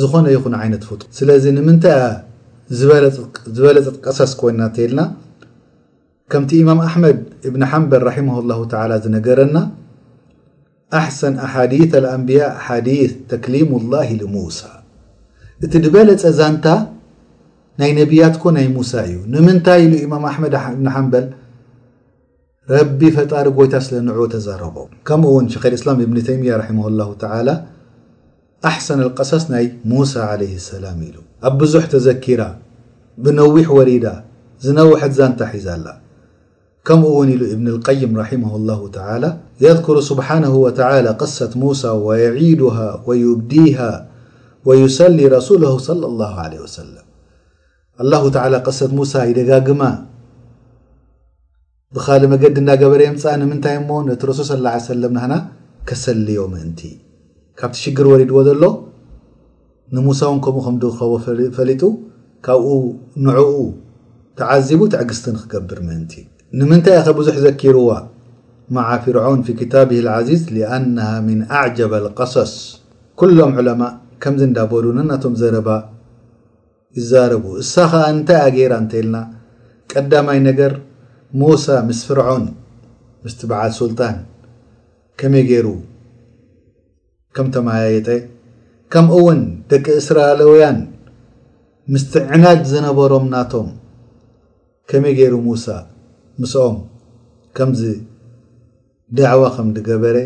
ዝኾነ 0.00 0.26
ይኹን 0.34 0.54
ዓይነት 0.62 0.82
ፉጡ 0.88 1.00
ስለዚ 1.18 1.44
ንምንታይ 1.56 2.02
ዝበለ 3.58 3.78
ፀጥቀሳስ 3.86 4.32
ኮይና 4.40 4.60
እንተልና 4.68 5.00
ከምቲ 6.32 6.50
ኢማም 6.62 6.80
ኣሕመድ 6.86 7.18
እብን 7.48 7.62
ሓንበል 7.72 8.02
ራማላ 8.08 8.52
ዝነገረና 9.04 9.56
ኣሕሰን 10.98 11.34
ኣሓዲ 11.46 11.72
አልኣንብያ 11.98 12.40
ሓዲ 12.66 12.88
ተክሊሙ 13.30 13.70
ላሂ 13.92 14.08
ሙሳ 14.34 14.58
እቲ 15.66 15.72
ድበለፀ 15.84 16.24
ዛንታ 16.38 16.66
ናይ 17.82 17.90
ነቢያት 18.00 18.34
ኮ 18.42 18.52
ናይ 18.56 18.66
ሙሳ 18.76 18.92
እዩ 19.10 19.16
ንምንታይ 19.34 19.80
ኢሉ 19.86 19.94
ኢማም 20.06 20.24
ኣሕመድ 20.30 20.54
እብን 20.58 20.88
ሓምበል 20.94 21.26
ረቢ 22.72 23.00
ፈጣሪ 23.16 23.46
ጎይታ 23.58 23.74
ስለ 23.86 23.94
ንዑ 24.08 24.22
ተዛረቦ 24.34 24.76
ከምኡውን 25.10 25.46
ሸክ 25.54 25.64
እስላም 25.78 26.00
እብኒ 26.06 26.18
ተይምያ 26.28 26.58
ራማላ 26.62 27.00
ኣሕሰን 28.68 29.00
አቀሳስ 29.06 29.44
ናይ 29.52 29.66
ሙሳ 29.92 30.14
ለይ 30.40 30.52
ሰላም 30.70 30.98
ኢሉ 31.08 31.16
ኣብ 31.48 31.54
ብዙሕ 31.62 31.82
ተዘኪራ 31.92 32.42
ብነዊሕ 33.24 33.68
ወሪዳ 33.78 34.06
ዝነውሐት 34.64 35.12
ዛንታ 35.18 35.40
ሒዘላ 35.52 35.86
ከምኡ 36.88 37.08
እውን 37.14 37.30
ኢሉ 37.34 37.42
እብን 37.54 37.66
اቀይም 37.78 38.12
ረማ 38.20 38.44
الله 38.58 38.80
ى 38.88 38.94
የذሩ 39.64 39.96
ስብሓነه 40.10 40.54
قሰት 41.20 41.52
ሙሳ 41.62 41.82
የዒዱሃ 42.22 42.76
وይብዲሃ 43.08 43.78
وይሰሊ 44.68 45.18
ረሱل 45.36 45.62
صለى 45.88 46.06
لله 46.12 46.32
ሰለም 46.76 47.06
ሰት 48.78 48.90
ሙሳ 48.98 49.12
ይደጋግማ 49.30 49.82
ብኻሊ 51.96 52.22
መገዲ 52.32 52.54
እናገበረም 52.62 53.16
ንምንታይ 53.40 53.74
እሞ 53.82 53.90
ነቲ 54.08 54.20
ረሱል 54.30 54.46
ص 54.46 54.70
ه 54.76 54.80
ሰለ 54.88 55.02
ናና 55.18 55.32
ከሰልዮ 55.88 56.40
ምእንቲ 56.52 56.80
ካብቲ 57.58 57.76
ሽግር 57.82 58.06
ወሪድዎ 58.12 58.38
ዘሎ 58.48 58.62
ንሙሳ 59.96 60.20
ውን 60.30 60.40
ከምኡ 60.44 60.56
ከም 60.66 60.74
ድኸቦ 60.82 61.12
ፈሊጡ 61.56 61.82
ካብኡ 62.46 62.66
ንዕኡ 63.26 63.52
ተዓዚቡ 64.40 64.80
ትዕግሥትን 64.94 65.36
ክገብር 65.42 65.78
ምእንቲ 65.88 66.12
ንምንታይ 66.56 66.94
እአኸብዙሕ 66.98 67.34
ዘኪርዋ 67.44 67.88
ማዓ 68.74 68.88
ፍርዖን 69.04 69.40
ፊ 69.46 69.54
ክታብ 69.58 69.88
ልዓዚዝ 70.06 70.42
ሊአነሃ 70.56 71.08
ምን 71.26 71.40
አዕጀባ 71.60 71.92
አልቀሰስ 72.00 72.52
ኵሎም 73.20 73.52
ዑለማ 73.60 73.82
ከምዚ 74.24 74.42
እንዳ 74.48 74.58
በሉን 74.70 74.98
እናቶም 75.02 75.34
ዘረባ 75.40 75.68
ይዛረቡ 76.98 77.44
እሳ 77.62 77.74
ኸዓ 77.92 78.06
እንታይ 78.14 78.38
ኣጌይራ 78.46 78.72
እንተኢልና 78.82 79.16
ቀዳማይ 79.92 80.38
ነገር 80.48 80.72
ሙሳ 81.42 81.66
ምስ 81.88 82.00
ፍርዖን 82.08 82.46
ምስቲ 83.24 83.40
በዓል 83.50 83.72
ሱልጣን 83.80 84.16
ከመይ 85.20 85.44
ገይሩ 85.50 85.66
ከም 87.36 87.48
ተመያየጠ 87.58 88.08
ከም 88.94 89.06
እውን 89.18 89.40
ደቂ 89.72 89.86
እስራኤለውያን 90.04 90.80
ምስቲ 91.92 92.12
ዕናድ 92.38 92.62
ዝነበሮም 92.72 93.26
እናቶም 93.30 93.68
ከመይ 94.90 95.14
ገይሩ 95.22 95.34
ሙሳ 95.50 95.66
ምስኦም 96.42 96.76
ከምዚ 97.56 97.80
ዳዕዋ 99.18 99.44
ከም 99.54 99.68
ድገበረ 99.76 100.16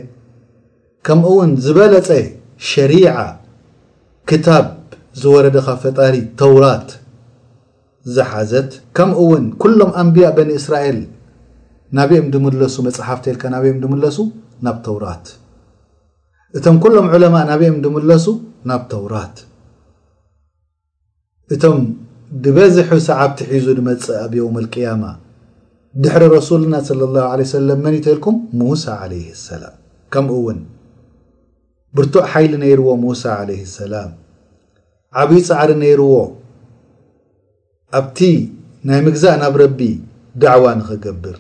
ከምኡውን 1.07 1.53
ዝበለፀ 1.65 2.09
ሸሪዓ 2.71 3.13
ክታብ 4.31 4.67
ዝወረድኻ 5.21 5.67
ፈጣሪ 5.85 6.15
ተውራት 6.41 6.91
ዝሓዘት 8.17 8.71
ከምኡውን 8.97 9.45
ኩሎም 9.63 9.91
ኣንብያ 10.03 10.27
በንእስራኤል 10.37 10.99
ናብኦም 11.97 12.29
ዲምለሱ 12.35 12.77
መፅሓፍተልካ 12.89 13.43
ናብኦም 13.55 13.79
ድምለሱ 13.85 14.19
ናብ 14.67 14.77
ተውራት 14.87 15.27
እቶም 16.59 16.77
ኩሎም 16.85 17.09
ዕለማ 17.17 17.37
ናብኦም 17.51 17.77
ድምለሱ 17.87 18.27
ናብ 18.71 18.83
ተውራት 18.93 19.37
እቶም 21.55 21.79
ብበዝሑ 22.45 22.91
ሰዓብቲ 23.09 23.39
ሒዙ 23.53 23.67
ንመጽእ 23.79 24.17
ኣብዮምልቅያማ 24.27 25.05
ድሕሪ 26.03 26.25
ረሱልና 26.37 26.75
ስለ 26.89 27.01
ላሁ 27.15 27.33
ለሰለም 27.41 27.81
መን 27.85 27.95
እተኢልኩም 27.99 28.37
ሙሳ 28.61 28.85
ዓለይህ 29.05 29.27
ሰላም 29.49 29.75
ከምኡ 30.15 30.33
እውን 30.43 30.59
ብርቱዕ 31.97 32.23
ሓይሊ 32.33 32.53
ነይርዎ 32.63 32.89
ሙሳ 33.05 33.23
ዓለይህ 33.41 33.65
ሰላም 33.79 34.11
ዓብዪ 35.23 35.41
ፃዕሪ 35.49 35.71
ነይርዎ 35.83 36.09
ኣብቲ 37.99 38.19
ናይ 38.89 39.01
ምግዛእ 39.07 39.37
ናብ 39.43 39.57
ረቢ 39.63 39.81
ዳዕዋ 40.43 40.65
ንኽገብር 40.81 41.37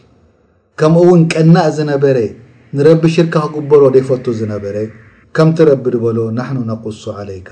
ከምኡ 0.80 1.02
ውን 1.10 1.22
ቀናእ 1.32 1.68
ዝነበረ 1.76 2.18
ንረቢ 2.76 3.02
ሽርካ 3.14 3.34
ክግበሮ 3.52 3.82
ደይፈቱ 3.96 4.26
ዝነበረ 4.40 4.76
ከምቲ 5.36 5.58
ረቢ 5.70 5.84
ድበሎ 5.94 6.18
ናሕኑ 6.38 6.58
ነቁሱ 6.72 7.02
ዓለይካ 7.20 7.50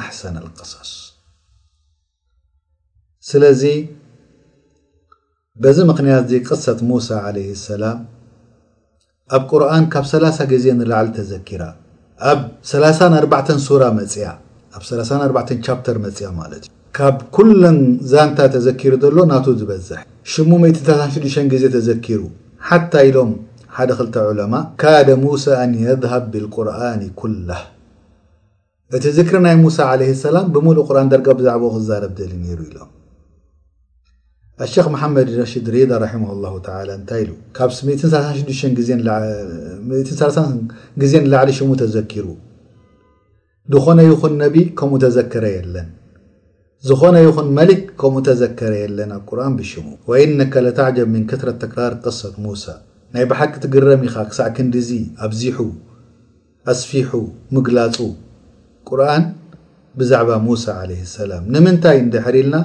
ኣሕሰና 0.00 0.36
ልቅሳስ 0.46 0.92
ስለዚ 3.30 3.62
በዚ 5.64 5.78
ምኽንያት 5.88 6.22
እዚ 6.28 6.34
ቅሳት 6.48 6.78
ሙሳ 6.90 7.08
ለ 7.36 7.40
ሰላም 7.68 7.98
ኣብ 9.36 9.42
ቁርን 9.50 9.84
ካብ 9.92 10.04
3ላ0 10.10 10.46
ጊዜ 10.52 10.64
ንላዓል 10.78 11.08
ተዘኪራ 11.16 11.62
ኣብ 12.30 12.40
34 12.68 13.82
መፅያ 13.98 14.26
ኣ4 14.78 15.52
ቻፕተር 15.66 15.96
መፅያ 16.04 16.28
ማለት 16.38 16.62
እዩ 16.66 16.72
ካብ 16.98 17.16
ኩለን 17.38 17.78
ዛንታ 18.12 18.38
ተዘኪሩ 18.54 18.92
ዘሎ 19.04 19.16
ናቱ 19.32 19.46
ዝበዝሕ 19.62 20.00
ሽሙ 20.34 20.50
236 20.64 21.50
ጊዜ 21.54 21.64
ተዘኪሩ 21.76 22.20
ሓታ 22.68 22.92
ኢሎም 23.10 23.32
ሓደ 23.78 23.90
2ል 24.00 24.26
ዕለማ 24.34 24.54
ካደ 24.82 25.08
ሙሳ 25.26 25.44
ኣን 25.64 25.74
የድሃብ 25.84 26.24
ብልቁርን 26.36 27.02
ኩላ 27.20 27.50
እቲ 28.96 29.04
ዝክሪ 29.18 29.36
ናይ 29.48 29.56
ሙሳ 29.66 29.78
ለ 30.00 30.08
ሰላም 30.24 30.48
ብሙሉእ 30.56 30.86
ቁርን 30.90 31.10
ደርጋ 31.14 31.28
ብዛዕባኦ 31.40 31.70
ክዛረብ 31.80 32.14
ዘሊ 32.22 32.32
ነይሩ 32.44 32.60
ኢሎም 32.70 32.90
ኣሸክ 34.64 34.86
መሓመድ 34.94 35.28
ረሽድ 35.42 35.66
ሪዳ 35.74 35.90
ረማه 36.02 36.30
ال 36.78 36.88
እንታይ 36.96 37.22
ኢ 37.28 37.34
ካ6 37.56 38.58
ግዜን 41.10 41.24
ላዕሊ 41.32 41.50
ሽሙ 41.58 41.70
ተዘኪሩ 41.82 42.26
ዝኾነ 43.74 43.98
ይኹን 44.08 44.34
ነቢ 44.42 44.54
ከምኡ 44.78 44.98
ተዘከረ 45.04 45.44
የለን 45.56 45.88
ዝኾነ 46.88 47.16
ይኹን 47.26 47.48
መሊክ 47.58 47.82
ከምኡ 48.00 48.22
ተዘከረ 48.28 48.72
የለን 48.82 49.10
ኣብ 49.16 49.22
ቁርን 49.30 49.54
ብሽሙ 49.60 49.86
ወኢነከ 50.10 50.54
ለተጀብ 50.66 51.08
ምን 51.14 51.22
ክትረት 51.30 51.58
ተክራር 51.62 51.94
ጠሰት 52.04 52.34
ሙሳ 52.44 52.64
ናይ 53.14 53.24
ብሓቂ 53.30 53.52
ትግረም 53.64 54.02
ኢኻ 54.08 54.14
ክሳዕ 54.30 54.48
ክንዲዙ 54.56 54.88
ኣብዚሑ 55.26 55.58
ኣስፊሑ 56.72 57.10
ምግላፁ 57.54 57.96
ቁርን 58.88 59.24
ብዛዕባ 60.00 60.30
ሙሳ 60.48 60.66
عለ 60.82 60.90
ሰላም 61.16 61.44
ንምንታይ 61.54 61.98
ንድሕር 62.08 62.36
ኢልና 62.42 62.56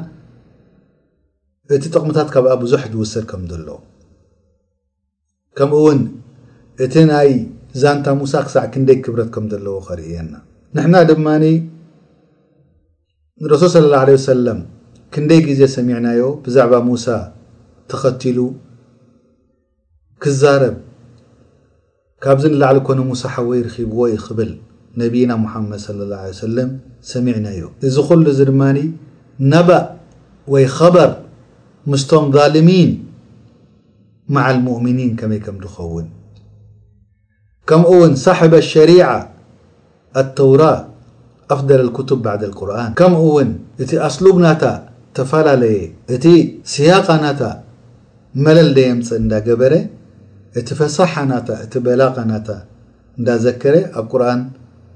እቲ 1.73 1.83
ጥቕምታት 1.93 2.27
ካብኣ 2.33 2.49
ብዙሕ 2.63 2.81
ዝውሰድ 2.93 3.23
ከም 3.29 3.41
ዘለዎ 3.51 3.75
ከምኡ 5.57 5.77
ውን 5.85 5.99
እቲ 6.85 6.93
ናይ 7.09 7.29
ዛንታ 7.81 8.07
ሙሳ 8.19 8.33
ክሳዕ 8.47 8.63
ክንደይ 8.73 8.97
ክብረት 9.05 9.29
ከም 9.35 9.45
ዘለዎ 9.51 9.73
ኸርእ 9.87 10.09
የና 10.15 10.33
ንሕና 10.75 10.95
ድማ 11.09 11.27
ረሱል 13.51 13.69
ስለ 13.75 13.85
ላ 13.93 13.97
ለ 14.07 14.11
ሰለም 14.31 14.59
ክንደይ 15.13 15.41
ግዜ 15.47 15.61
ሰሚዕናዮ 15.77 16.21
ብዛዕባ 16.45 16.73
ሙሳ 16.89 17.05
ተኸቲሉ 17.91 18.39
ክዛረብ 20.23 20.75
ካብዚ 22.23 22.43
ንላዕሊ 22.53 22.77
ኮነ 22.87 22.99
ሙሳ 23.11 23.21
ሓወ 23.33 23.49
ይርኺብዎ 23.59 23.99
ይኽብል 24.15 24.51
ነቢና 25.01 25.31
ሙሓመድ 25.43 25.79
ስለ 25.87 25.99
ላ 26.11 26.13
ሰለም 26.45 26.69
ሰሚዕናዮ 27.13 27.61
እዚ 27.87 27.95
ኩሉ 28.09 28.25
እዚ 28.35 28.39
ድማኒ 28.51 28.77
ነባእ 29.51 29.83
ወይ 30.53 30.65
ኸበር 30.77 31.11
ምስቶም 31.91 32.25
ظልሚን 32.35 32.91
ማع 34.35 34.45
لሙؤምኒን 34.55 35.11
ከመይ 35.19 35.39
ከም 35.45 35.57
ድኸውን 35.63 36.07
ከምኡ 37.69 37.89
ውን 38.01 38.13
صሕበ 38.25 38.53
ሸሪع 38.71 39.07
ኣተውራ 40.21 40.63
ኣፍደለ 41.53 41.85
ክቱብ 41.97 42.19
ባ 42.25 42.33
لቁርን 42.41 42.91
ከምኡ 42.99 43.21
ውን 43.35 43.49
እቲ 43.83 43.91
ኣስሉብናታ 44.07 44.63
ተፈላለየ 45.17 45.77
እቲ 46.15 46.25
ስያقናታ 46.73 47.41
መለልደየምፅእ 48.45 49.19
እንዳገበረ 49.23 49.73
እቲ 50.59 50.67
ፈሳሓናታ 50.81 51.49
እቲ 51.65 51.73
በላقናታ 51.85 52.47
እንዳዘከረ 53.19 53.75
ኣብ 53.99 54.05
ቁርን 54.13 54.41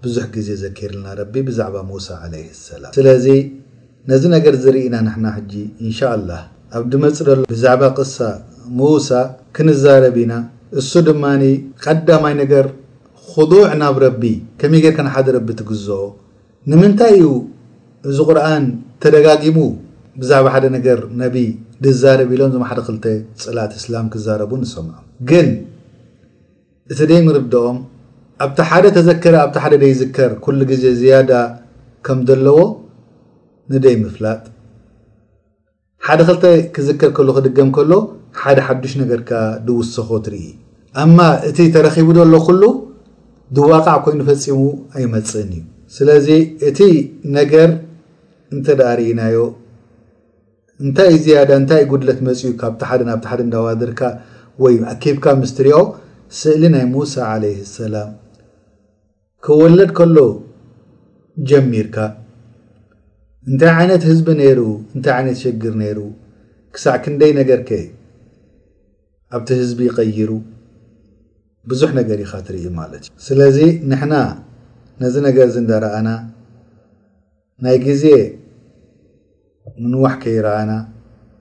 ብዙሕ 0.06 0.26
ግዜ 0.36 0.50
ዘክርልና 0.66 1.08
ረቢ 1.22 1.34
ብዛዕባ 1.50 1.76
ሙሳ 1.92 2.08
ع 2.22 2.34
ሰላም 2.68 2.92
ስለዚ 2.98 3.28
ነዚ 4.10 4.24
ነገር 4.36 4.54
ዝርኢና 4.66 4.96
ንና 5.08 5.26
ጂ 5.52 5.54
እንሻ 5.86 6.00
لላه 6.20 6.44
ኣብ 6.78 6.84
ድመፅእ 6.94 7.26
ሎ 7.38 7.42
ብዛዕባ 7.52 7.82
ቅሳ 7.98 8.16
ሙሳ 8.80 9.10
ክንዛረብኢና 9.56 10.34
እሱ 10.80 10.92
ድማኒ 11.08 11.44
ቀዳማይ 11.84 12.34
ነገር 12.42 12.66
ኽዱዕ 13.32 13.64
ናብ 13.82 13.96
ረቢ 14.04 14.22
ከመይ 14.60 14.82
ጌርከን 14.84 15.08
ሓደ 15.14 15.28
ረቢ 15.38 15.48
ትግዝኦ 15.60 16.00
ንምንታይ 16.72 17.14
እዩ 17.18 17.28
እዚ 18.10 18.18
ቁርኣን 18.30 18.66
ተደጋጊሙ 19.06 19.58
ብዛዕባ 20.22 20.46
ሓደ 20.56 20.66
ነገር 20.78 21.00
ነቢ 21.24 21.36
ድዛረብ 21.86 22.30
ኢሎም 22.36 22.52
ዞም 22.54 22.64
ሓደ 22.72 22.80
2ልተ 22.92 23.06
ፅላት 23.46 23.72
እስላም 23.80 24.06
ክዛረቡ 24.16 24.52
ንሰምዖም 24.64 25.06
ግን 25.30 25.50
እቲ 26.92 27.00
ደይ 27.12 27.22
ምርደኦም 27.28 27.78
ኣብቲ 28.46 28.60
ሓደ 28.70 28.86
ተዘከረ 29.00 29.36
ኣብቲ 29.46 29.56
ሓደ 29.66 29.74
ደይዝከር 29.86 30.32
ኩሉ 30.46 30.60
ግዜ 30.74 30.84
ዝያዳ 31.02 31.32
ከም 32.06 32.20
ዘለዎ 32.30 32.60
ንደይ 33.74 33.96
ምፍላጥ 34.04 34.42
ሓደ 36.08 36.20
ክልተ 36.28 36.46
ክዝከር 36.76 37.10
ከሎ 37.16 37.30
ክደገም 37.38 37.70
ከሎ 37.78 37.92
ሓደ 38.42 38.58
ሓዱሽ 38.68 38.92
ነገርካ 39.02 39.32
ድውሰኮ 39.66 40.10
ትርኢ 40.26 40.46
ኣማ 41.04 41.18
እቲ 41.50 41.58
ተረኺቡ 41.74 42.08
ዘሎ 42.18 42.36
ኩሉ 42.48 42.62
ድዋቃዕ 43.56 43.98
ኮይኑ 44.06 44.20
ፈፂሙ 44.30 44.62
ኣይመፅእን 44.98 45.50
እዩ 45.58 45.64
ስለዚ 45.96 46.28
እቲ 46.68 46.80
ነገር 47.38 47.70
እንተ 48.54 48.68
ዳርእናዮ 48.82 49.38
እንታይ 50.84 51.14
ዝያዳ 51.24 51.50
እንታይ 51.62 51.82
ጉድለት 51.92 52.20
መፅ 52.28 52.42
ዩ 52.48 52.52
ካብቲ 52.62 52.82
ሓደ 52.90 53.02
ናብቲ 53.10 53.26
ሓደ 53.32 53.42
እዳዋድርካ 53.48 54.02
ወይ 54.66 54.76
ኣኪብካ 54.94 55.26
ምስትርዮ 55.42 55.78
ስእሊ 56.40 56.64
ናይ 56.76 56.86
ሙሳ 56.94 57.14
ዓለይ 57.34 57.56
ሰላም 57.78 58.12
ክወለድ 59.48 59.92
ከሎ 60.00 60.18
ጀሚርካ 61.50 61.96
እንታይ 63.50 63.72
ዓይነት 63.78 64.02
ህዝቢ 64.10 64.28
ነይሩ 64.40 64.60
እንታይ 64.96 65.12
ዓይነት 65.20 65.38
ሸግር 65.44 65.74
ነይሩ 65.82 66.00
ክሳዕ 66.74 66.96
ክንደይ 67.04 67.32
ነገር 67.40 67.60
ከ 67.70 67.80
ኣብቲ 69.36 69.50
ህዝቢ 69.62 69.80
ይቀይሩ 69.88 70.32
ብዙሕ 71.70 71.90
ነገር 72.00 72.18
ኢኻ 72.26 72.32
ትርእኢ 72.48 72.66
ማለት 72.80 73.02
እዩ 73.08 73.12
ስለዚ 73.28 73.58
ንሕና 73.92 74.14
ነዚ 75.02 75.16
ነገር 75.28 75.48
ዚ 75.54 75.58
እንዳረኣና 75.64 76.10
ናይ 77.66 77.78
ግዜ 77.88 78.06
ምንዋሕከ 79.82 80.24
ይረኣና 80.36 80.72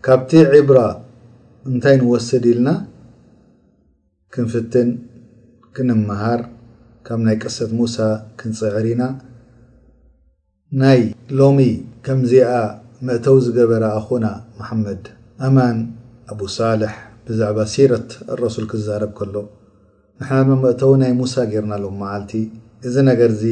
ካብቲ 0.06 0.32
ዒብራ 0.54 0.80
እንታይ 1.70 1.96
ንወስድ 2.00 2.44
ኢልና 2.52 2.68
ክንፍትን 4.34 4.90
ክንምሃር 5.76 6.42
ካም 7.08 7.20
ናይ 7.28 7.36
ቀሰት 7.44 7.70
ሙሳ 7.80 7.96
ክንፅዕሪኢና 8.40 9.02
ናይ 10.80 11.02
ሎሚ 11.36 11.58
ከምዚኣ 12.06 12.50
መእተው 13.08 13.36
ዝገበረ 13.44 13.84
ኣኹና 13.98 14.26
መሓመድ 14.58 15.04
ኣማን 15.46 15.76
ኣብ 16.32 16.40
ሳልሕ 16.54 16.92
ብዛዕባ 17.26 17.58
ሲረት 17.74 18.10
ረሱል 18.40 18.66
ክዛረብ 18.72 19.12
ከሎ 19.18 19.34
ንሕና 20.20 20.40
ብመእተው 20.48 20.92
ናይ 21.02 21.12
ሙሳ 21.20 21.34
ጌርና 21.52 21.72
ኣሎም 21.78 21.94
መዓልቲ 22.02 22.32
እዚ 22.90 22.94
ነገርዚ 23.10 23.44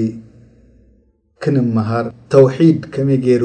ክንምሃር 1.43 2.07
ተውሒድ 2.35 2.81
ከመይ 2.95 3.19
ገይሩ 3.25 3.45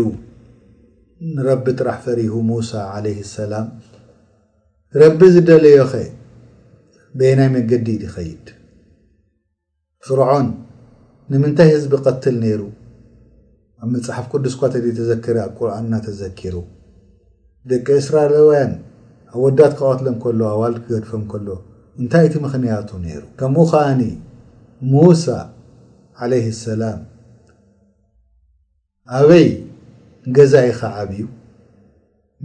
ንረቢ 1.38 1.66
ጥራሕ 1.80 1.98
ፈሪሁ 2.08 2.34
ሙሳ 2.52 2.72
ዓለይህ 2.98 3.24
ሰላም 3.38 3.68
ረቢ 5.02 5.20
ዝደለዮ 5.38 5.80
ኸ 5.94 5.96
በናይ 7.20 7.50
መንገዲኢድ 7.56 8.04
ይኸይድ 8.10 8.46
ፍርዖን 10.08 10.48
ንምንታይ 11.32 11.70
ህዝቢ 11.76 11.94
ቀትል 12.06 12.36
ነይሩ 12.46 12.62
ኣብ 13.84 13.90
መጽሓፍ 13.94 14.26
ቅዱስኳ 14.34 14.62
ተድ 14.74 14.84
ተዘክረ 14.98 15.36
ኣብ 15.46 15.54
ቁርኣንና 15.60 15.94
ተዘኪሩ 16.06 16.56
ደቂ 17.70 17.88
እስራኤላውያን 18.02 18.72
ኣብ 19.34 19.38
ወዳት 19.44 19.74
ክቐትሎም 19.78 20.18
ከሎ 20.24 20.42
ኣዋልድ 20.54 20.78
ክገድፈን 20.86 21.24
ከሎ 21.32 21.48
እንታይ 22.02 22.26
እቲ 22.28 22.36
ምኽንያቱ 22.44 22.90
ነይሩ 23.06 23.22
ከምኡ 23.40 23.60
ኸኣኒ 23.72 24.02
ሙሳ 24.92 25.26
ዓለይህ 26.24 26.48
ሰላም 26.66 27.00
ኣበይ 29.20 29.48
ገዛ 30.38 30.54
ኢ 30.70 30.72
ኸዓብ 30.80 31.10
እዩ 31.16 31.26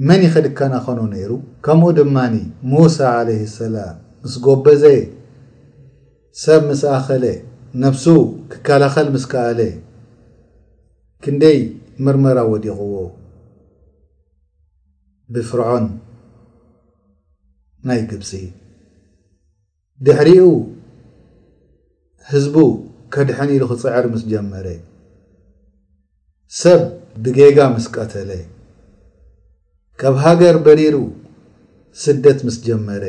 መን 0.09 0.23
ይኸድካናኸኖ 0.27 0.99
ነይሩ 1.15 1.33
ከምኡ 1.67 1.89
ድማኒ 1.99 2.37
ሙሳ 2.75 2.97
ዓለይህ 3.19 3.43
ሰላም 3.61 3.97
ምስ 4.23 4.35
ጎበዜ 4.47 4.83
ሰብ 6.45 6.63
ምስኣኸለ 6.71 7.25
ነብሱ 7.83 8.05
ክከላኸል 8.53 9.09
ምስ 9.17 9.25
ከኣለ 9.33 9.61
ክንደይ 11.25 11.59
መርመራ 12.07 12.39
ወዲቕዎ 12.53 12.95
ብፍርዖን 15.33 15.87
ናይ 17.89 18.01
ግብፂ 18.11 18.31
ድሕሪኡ 20.07 20.43
ህዝቡ 22.31 22.57
ከድሐኒ 23.15 23.51
ኢሉ 23.57 23.65
ኽፅዕሪ 23.73 24.05
ምስ 24.13 24.23
ጀመረ 24.33 24.67
ሰብ 26.61 26.83
ብጌጋ 27.25 27.59
ምስ 27.75 27.87
ቀተለ 27.97 28.31
ካብ 30.01 30.15
ሃገር 30.25 30.57
በሪሩ 30.65 30.97
ስደት 32.03 32.39
ምስ 32.47 32.57
ጀመረ 32.67 33.05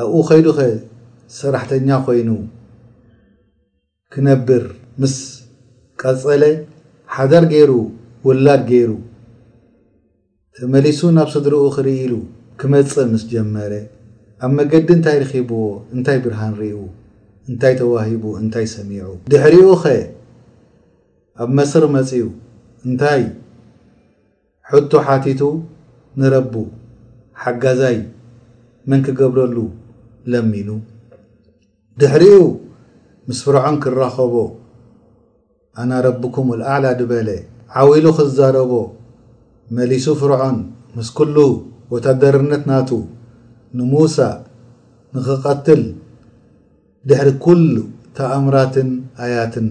ኣብኡ 0.00 0.16
ኸይዱ 0.28 0.46
ኸ 0.56 0.60
ሰራሕተኛ 1.38 1.88
ኮይኑ 2.06 2.30
ክነብር 4.12 4.64
ምስ 5.00 5.14
ቀጸለ 6.02 6.42
ሓዳር 7.14 7.44
ገይሩ 7.52 7.72
ውላድ 8.26 8.60
ገይሩ 8.70 8.90
ተመሊሱ 10.56 11.00
ናብ 11.16 11.28
ስድሪኡ 11.34 11.64
ኽርኢ 11.76 11.94
ኢሉ 12.04 12.14
ክመጽ 12.60 12.92
ምስ 13.12 13.22
ጀመረ 13.32 13.72
ኣብ 14.44 14.50
መገዲ 14.58 14.88
እንታይ 14.96 15.16
ረኺብዎ 15.22 15.62
እንታይ 15.94 16.18
ብርሃን 16.24 16.52
ርእዉ 16.60 16.76
እንታይ 17.50 17.74
ተዋሂቡ 17.80 18.24
እንታይ 18.42 18.66
ሰሚዑ 18.74 19.06
ድሕሪኡ 19.32 19.66
ኸ 19.82 19.94
ኣብ 21.42 21.50
መስር 21.58 21.84
መጺኡ 21.96 22.22
እንታይ 22.86 23.22
ሕቱ 24.70 24.92
ሓቲቱ 25.08 25.42
ንረቡ 26.20 26.54
ሓጋዛይ 27.42 27.98
መን 28.90 29.00
ክገብረሉ 29.08 29.56
ለሚኑ 30.32 30.68
ድሕሪኡ 32.00 32.40
ምስ 33.28 33.38
ፍርዖን 33.46 33.76
ክራኸቦ 33.84 34.34
ኣና 35.82 35.92
ረቢኩምልኣዕላ 36.06 36.86
ድበለ 37.00 37.28
ዓዊሉ 37.80 38.04
ኽዛረቦ 38.18 38.72
መሊሱ 39.76 40.04
ፍርዖን 40.20 40.56
ምስ 40.96 41.08
ኵሉ 41.16 41.36
ወታደርነት 41.94 42.62
ናቱ 42.70 42.90
ንሙሳ 43.78 44.16
ንኽቐትል 45.16 45.82
ድሕሪ 47.10 47.30
ኵሉ 47.60 47.74
ተኣምራትን 48.16 48.90
ኣያትን 49.24 49.68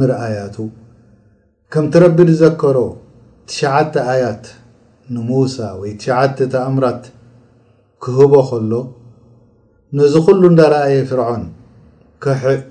ምርኣያቱ 0.00 0.56
ከምቲ 1.74 1.94
ረቢ 2.04 2.18
ዝዘከሮ 2.30 2.78
ትሽዓተ 3.50 3.94
ኣያት 4.14 4.44
ንሙሳ 5.16 5.56
ወይ 5.80 5.92
ትሽዓተ 6.02 6.38
ተኣምራት 6.54 7.04
ክህቦ 8.04 8.32
ኸሎ 8.50 8.72
ንዚ 9.98 10.14
ዅሉ 10.28 10.42
እንዳረእየ 10.52 11.02
ፍርዖን 11.10 11.44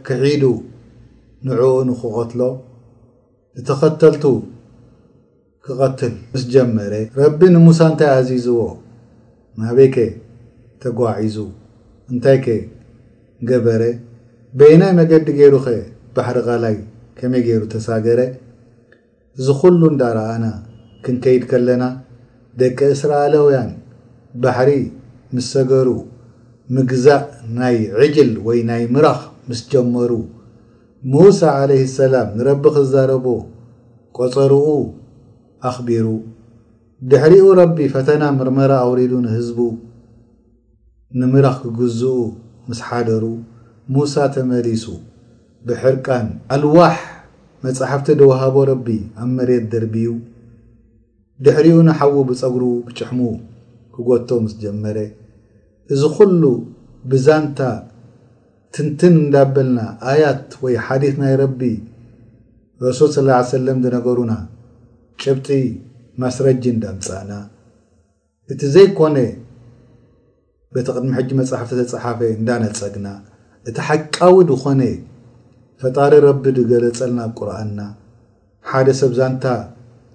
ክሒዱ 0.07 0.43
ንዕኡ 1.47 1.75
ንኽቐትሎ 1.89 2.41
ንተኸተልቱ 3.59 4.25
ክቐትል 5.65 6.13
ምስ 6.31 6.41
ጀመረ 6.53 6.93
ረቢ 7.19 7.39
ንሙሳ 7.53 7.79
እንታይ 7.91 8.09
ኣዚዝዎ 8.19 8.59
ናበይ 9.59 9.87
ከ 9.95 9.99
ተጓዒዙ 10.83 11.37
እንታይ 12.11 12.37
ከ 12.45 12.55
ገበረ 13.49 13.83
በየናይ 14.59 14.91
መገዲ 14.99 15.27
ገይሩ 15.39 15.55
ኸ 15.65 15.75
ባሕሪ 16.15 16.37
ቓላይ 16.47 16.75
ከመይ 17.19 17.43
ገይሩ 17.47 17.61
ተሳገረ 17.73 18.19
እዚ 19.39 19.47
ዅሉ 19.61 19.81
እንዳረኣና 19.93 20.45
ክንከይድ 21.05 21.45
ከለና 21.51 21.83
ደቂ 22.61 22.77
እስራኤላውያን 22.95 23.69
ባሕሪ 24.43 24.71
ምስ 25.35 25.47
ሰገሩ 25.55 25.89
ምግዛእ 26.75 27.23
ናይ 27.59 27.77
ዕጅል 28.07 28.33
ወይ 28.49 28.59
ናይ 28.71 28.83
ምራኽ 28.95 29.21
ምስ 29.49 29.61
ጀመሩ 29.73 30.11
ሙሳ 31.11 31.39
ዓለይህ 31.59 31.85
ሰላም 31.97 32.27
ንረቢ 32.37 32.63
ኽዛረቦ 32.75 33.25
ቈጸርኡ 34.17 34.65
ኣኽቢሩ 35.69 36.07
ድሕሪኡ 37.11 37.45
ረቢ 37.59 37.77
ፈተና 37.93 38.23
ምርመራ 38.37 38.71
ኣውሪዱ 38.85 39.13
ንህዝቡ 39.25 39.59
ንምራኽ 41.19 41.55
ክግዝኡ 41.63 42.11
ምስ 42.69 42.79
ሓደሩ 42.87 43.23
ሙሳ 43.97 44.15
ተመሪሱ 44.37 44.85
ብሕርቃን 45.69 46.27
ኣልዋሕ 46.55 46.97
መጻሕፍቲ 47.65 48.07
ድውሃቦ 48.21 48.55
ረቢ 48.71 48.87
ኣብ 49.21 49.29
መሬት 49.37 49.65
ደርብዩ 49.75 50.09
ድሕሪኡ 51.45 51.77
ንሓዉ 51.89 52.15
ብጸጕሩ 52.31 52.63
ብጭሕሙ 52.87 53.21
ክጐቶ 53.95 54.29
ምስ 54.43 54.53
ጀመረ 54.65 54.97
እዚ 55.93 56.01
ዅሉ 56.19 56.43
ብዛንታ 57.11 57.59
ትንትን 58.75 59.13
እንዳበልና 59.23 59.79
ኣያት 60.11 60.49
ወይ 60.63 60.75
ሓዲት 60.87 61.15
ናይ 61.21 61.33
ረቢ 61.43 61.61
ረሱል 62.85 63.09
ስላ 63.15 63.29
ለም 63.67 63.79
ዝነገሩና 63.85 64.33
ጭብጢ 65.21 65.47
ማስረጂ 66.23 66.63
እንዳምጻእና 66.75 67.31
እቲ 68.53 68.61
ዘይኮነ 68.75 69.17
ቤቲ 70.75 70.87
ቕድሚ 70.95 71.11
ሕጂ 71.17 71.29
መጻሕፍቲ 71.39 71.73
ተፀሓፈ 71.91 72.19
እንዳነጸግና 72.39 73.07
እቲ 73.69 73.77
ሓቃዊ 73.87 74.35
ድኾነ 74.49 74.81
ፈጣሪ 75.81 76.13
ረቢ 76.27 76.45
ዝገለፀልና 76.57 77.19
ቁርኣንና 77.39 77.81
ሓደ 78.69 78.87
ሰብዛንታ 79.01 79.45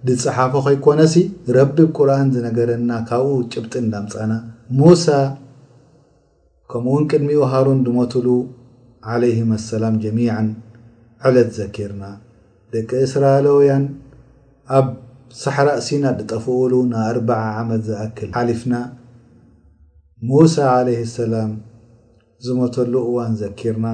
ዝፀሓፈ 0.08 0.52
ኸይኮነሲ 0.66 1.14
ረቢ 1.58 1.76
ቁርኣን 1.98 2.28
ዝነገረና 2.36 2.90
ካብኡ 3.10 3.36
ጭብጢ 3.52 3.74
እንዳምጻእና 3.86 4.34
ሙሳ 4.80 5.06
ከምኡእውን 6.70 7.04
ቅድሚኡ 7.10 7.40
ሃሩን 7.52 7.80
ድመትሉ 7.86 8.26
ዓለይህም 9.14 9.50
አሰላም 9.56 9.94
ጀሚዓን 10.04 10.46
ዕለት 11.28 11.50
ዘኪርና 11.58 12.04
ደቂ 12.74 12.90
እስራኤላውያን 13.06 13.84
ኣብ 14.78 14.86
ሳሓራ 15.42 15.68
እሲና 15.80 16.04
ዝጠፍኡሉ 16.18 16.72
ንኣርባዓ 16.90 17.42
ዓመት 17.62 17.82
ዝኣክል 17.88 18.30
ሓሊፍና 18.36 18.74
ሙሳ 20.30 20.56
ዓለይ 20.78 20.98
ሰላም 21.18 21.52
ዝመተሉ 22.46 22.92
እዋን 23.10 23.32
ዘኪርና 23.42 23.86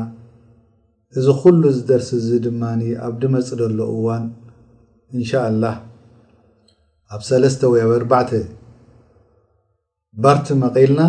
እዚ 1.20 1.26
ዅሉ 1.44 1.62
ዝደርስ 1.76 2.08
እዚ 2.20 2.28
ድማኒ 2.46 2.82
ኣብ 3.06 3.14
ድመጽእ 3.22 3.58
ደሎ 3.62 3.78
እዋን 3.96 4.24
እንሻ 5.14 5.30
ኣላህ 5.50 5.76
ኣብ 7.14 7.22
ሰለስተ 7.30 7.60
ወይ 7.74 7.82
ኣብ 7.86 7.90
4ርባዕተ 7.98 8.30
ባርቲ 10.22 10.46
መቐኢልና 10.62 11.00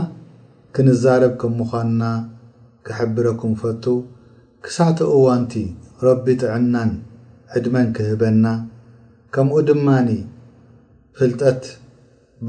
ክንዛረብ 0.76 1.34
ከም 1.42 1.54
ምዃንና 1.60 2.02
ክሕብረ 2.88 3.26
ኩምፈቱ 3.42 3.84
ክሳዕቲ 4.66 5.00
እዋንቲ 5.16 5.54
ረቢ 6.06 6.26
ጥዕናን 6.42 6.92
ዕድመን 7.58 7.88
ክህበና 7.96 8.46
ከምኡ 9.36 9.56
ድማኒ 9.70 10.10
ፍልጠት 11.18 11.62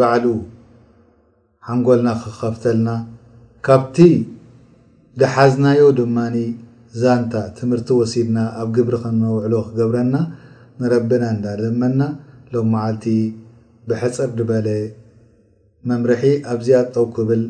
ባዕሉ 0.00 0.24
ሓንጎልና 1.68 2.08
ክኸፍተልና 2.22 2.88
ካብቲ 3.66 3.96
ድሓዝናዮ 5.20 5.82
ድማኒ 6.02 6.36
ዛንታ 7.02 7.34
ትምህርቲ 7.58 7.90
ወሲድና 7.98 8.38
ኣብ 8.62 8.68
ግብሪ 8.78 8.94
ክነውዕሎ 9.04 9.54
ክገብረና 9.66 10.16
ንረቢና 10.80 11.24
እንዳለመና 11.36 12.00
ሎም 12.54 12.68
መዓልቲ 12.74 13.04
ብሕፅር 13.88 14.30
ድበለ 14.38 14.68
መምርሒ 15.90 16.24
ኣብዝያጠው 16.52 17.04
ክብል 17.18 17.40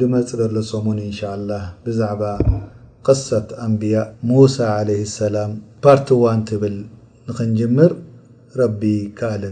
ድመፅሎሰሙን 0.00 0.98
እንሻ 1.04 1.20
لላه 1.40 1.62
ብዛዕባ 1.84 2.22
قሰት 3.06 3.48
ኣንብያء 3.66 4.06
ሙሳ 4.30 4.56
عليه 4.78 5.00
اሰላም 5.08 5.50
ፓርቲዋን 5.84 6.40
ትብል 6.48 6.76
ንክንጅምር 7.26 7.90
ረቢ 8.60 8.80
ካልን 9.18 9.44